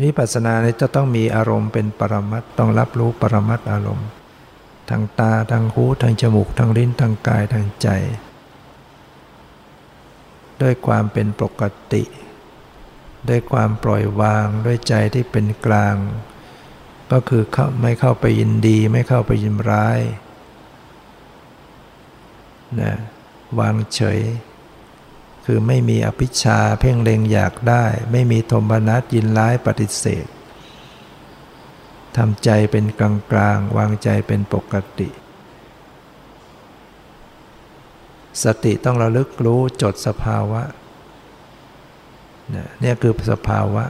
[0.00, 4.08] นี่ปัสนาเนี่ยจะต้องมีอารมณ์เป็นปรมัตต้องรับรู้ปรมัตอารมณ์
[4.90, 7.88] ทางตาทางหูทางจมูกทางลิ้นทางกายทางใจ
[10.62, 11.62] ด้วยความเป็นปก
[11.92, 12.02] ติ
[13.28, 15.96] ด้วยความปล่อยวางด้วยใจที่เป็นกลาง
[17.12, 17.42] ก็คือ
[17.82, 20.00] ไม่เข้าไปยินดีไม่เข้าไปยินร้าย
[22.80, 22.92] นะ
[23.58, 24.20] วางเฉย
[25.44, 30.26] คือไม่มีอภิชาเพ่งเล็งอยากได้ ไม่มีโทมนัสยินร้ายปฏิเสธ
[32.16, 35.08] ทำใจเป็นกลางกลางวางใจเป็นปกติ
[38.44, 40.62] สติต้องระลึกรู้จดสภาวะ
[42.80, 43.84] เนี่ยคือสภาวะ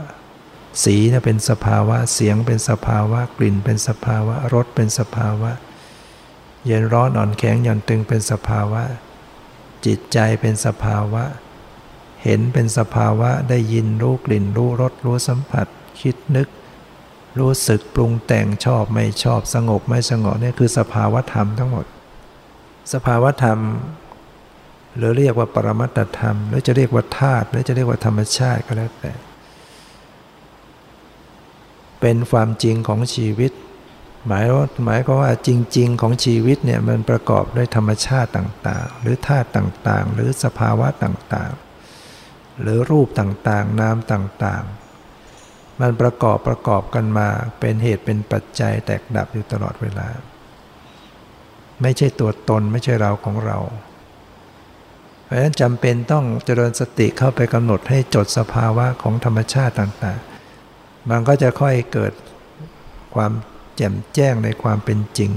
[0.83, 5.51] สีเนี่ยเป็นสภาวะเสียงเป็นสภาวะกลิ่นเป็นสภาวะรสเป็นสภาวะ
[6.67, 8.83] เย็นร้อนอ่อนแข็งหย่อนตึงเป็นสภาวะ
[9.85, 11.23] จิตใจเป็นสภาวะ
[12.23, 15.67] เห็นเป็นสภาวะได้ยินรู้กลิ่นรู้รสรู้สัมผัส
[16.01, 16.47] คิดนึก
[17.39, 21.85] รู้สึกปรุงแต่งชอบไม่ชอบสงบไม่สงบนี่คือสภาวะธรรมทั้งหมด
[22.93, 23.59] สภาวะธรรม
[24.97, 29.13] หรือเรียกว่าปรมัตธรรม หรือจะเรียกว่าธาตุหรือจะเรียกว่าธรรมชาติก็แล้วแต่
[32.01, 33.51] เป็นความจริงของชีวิต
[34.25, 47.27] หมายว่าหมายก็ว่าจริง ๆ ของชีวิตเนี่ยมันประกอบด้วยธรรมชาติต่างๆ หรือธาตุต่างๆ หรือสภาวะต่างๆ หรือรูปต่างๆ นามต่างๆ มันประกอบประกอบกันมา
[47.59, 50.07] เป็นเหตุเป็นปัจจัยแตกดับอยู่ตลอดเวลา
[51.81, 53.57] ไม่ใช่ตัวตนไม่ใช่เราของเรา
[55.23, 62.13] เพราะฉะนั้นจำเป็นต้องเจริญสติเข้าไปกำหนดให้จดสภาวะของธรรมชาติต่างๆ มันก็จะค่อยเกิด
[63.15, 63.31] ความ
[63.77, 65.31] แจ่มแจ้งในความเป็นจริง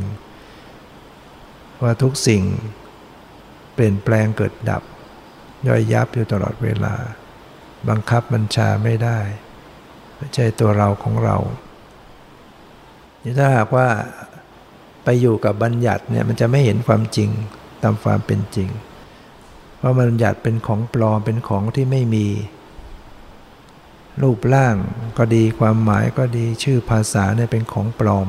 [1.83, 2.43] ว่าทุกสิ่ง
[3.75, 4.83] เปลี่ยนแปลงเกิดดับ
[5.67, 6.95] ย่อยยับอยู่ตลอดเวลา
[7.89, 9.19] บังคับบัญชาไม่ได้
[10.17, 11.37] ไม่ใช่ตัวเราของเรา
[13.39, 13.89] ถ้าหากว่า
[15.05, 17.31] ไปอยู่กับบัญญัติเนี่ยมันจะไม่เห็นความจริง
[17.83, 18.69] ตามความเป็นจริง
[19.79, 22.27] เพราะบัญญัติเป็นของปลอมเป็นของที่ไม่มี
[24.23, 24.77] รูปร่าง
[25.19, 28.29] ก็ดีความหมายก็ดีชื่อภาษาเนี่ยเป็นของปลอม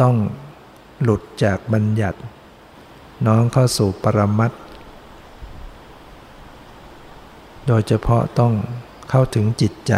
[0.00, 0.14] ต้อง
[1.02, 2.18] หลุดจากบัญญัติ
[3.26, 4.52] น้องเข้าสู่ปรมัต
[7.66, 8.52] โดยเฉพาะต้อง
[9.10, 9.94] เข้าถึงจิตใจ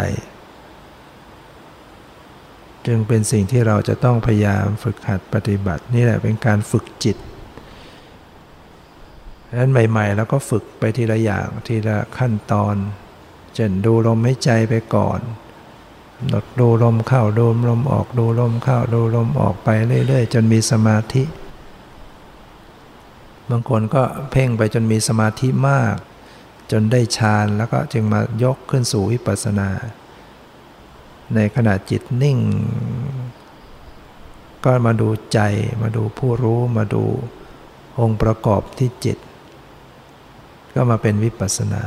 [2.85, 7.17] จึงเป็นสิ่งที่เราจะต้องพยายามฝึกหัดปฏิบัติ นี่แหละเป็นการฝึกจิต
[9.53, 12.75] ดังนั้นใหม่ๆแล้วก็ฝึกไปทีละอย่างทีละขั้นตอน
[13.55, 15.19] เช่นดูลมหายใจไปก่อน
[16.33, 19.69] ดดดูลมเข้าดูลมออกดูลมเข้าดูลมออกไป
[20.07, 21.23] เรื่อยๆ จนมีสมาธิ
[23.49, 25.95] บางคนก็เพ่งไปจนมีสมาธิมาก
[26.71, 29.69] จนได้ฌานแล้วก็จึงมายกขึ้นสู่วิปัสสนา
[31.35, 32.37] ในขณะจิตนิ่ง
[34.63, 35.39] ก็มาดูใจ
[35.81, 37.03] มาดูผู้รู้มาดู
[37.99, 39.17] องค์ประกอบที่จิต
[40.73, 41.83] ก็มาเป็นวิปัสสนา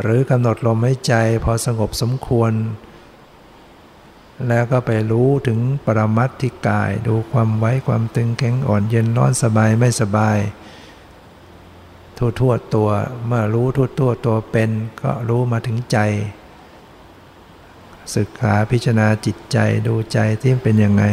[0.00, 2.52] หรือกำหนดลมหายใจพอสงบสมควร
[4.48, 10.38] แล้วก็ไปรู้ถึงปรมัตถิกาย ดูความไว้ความตึงแข็งอ่อนเย็นร้อนสบายไม่สบาย
[12.16, 12.90] ทั่วทั่วตัว
[13.26, 14.70] เมื่อรู้ทั่วทั่วตัวเป็น
[15.02, 15.98] ก็รู้มาถึงใจ
[18.16, 21.04] ศึกษาพิจารณาจิตใจดูใจที่เป็นยังไง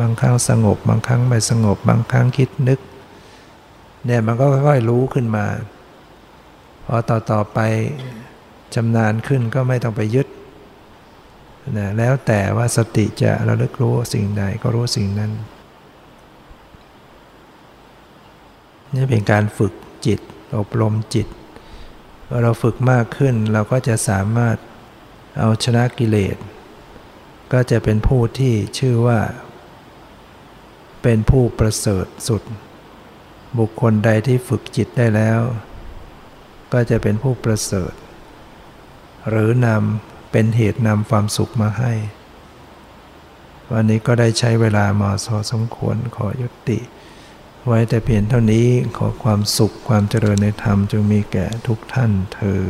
[0.00, 2.80] บางครั้งสงบบางครั้งไม่สงบบางครั้งคิดนึก
[4.06, 5.46] เนี่ยมันก็ค่อยๆรู้ขึ้นมา
[6.86, 7.58] พอต่อต่อไป
[8.74, 10.26] ชำนาญขึ้นก็ไม่ต้องไปยึด
[11.78, 15.32] นะแล้วแต่ว่าสติจะระลึกรู้สิ่งใดก็รู้สิ่งนั้น
[18.94, 19.72] นี่เป็นการฝึก
[20.06, 20.20] จิต
[20.58, 21.26] อบรมจิต
[22.28, 24.56] พอเราฝึกมากขึ้นเราก็จะสามารถ
[25.38, 26.36] เอาชนะกิเลส
[27.52, 29.20] ก็จะเป็นผู้ที่ชื่อว่า
[31.02, 32.42] เป็นผู้ประเสริฐสุด
[33.58, 35.40] บุคคลใดที่ฝึกจิตได้แล้ว
[36.72, 37.92] ก็จะเป็นผู้ประเสริฐ
[39.28, 41.92] หรือนำเป็นเหตุนำความสุขมาให้
[43.72, 46.78] วันนี้ก็ได้ใช้เวลามาสอสมควรขอยุติ
[47.66, 52.62] ไว้แต่เพียงเท่านี้ขอความสุขความเจริญในธรรมจงมีแก่ทุกท่านเทอ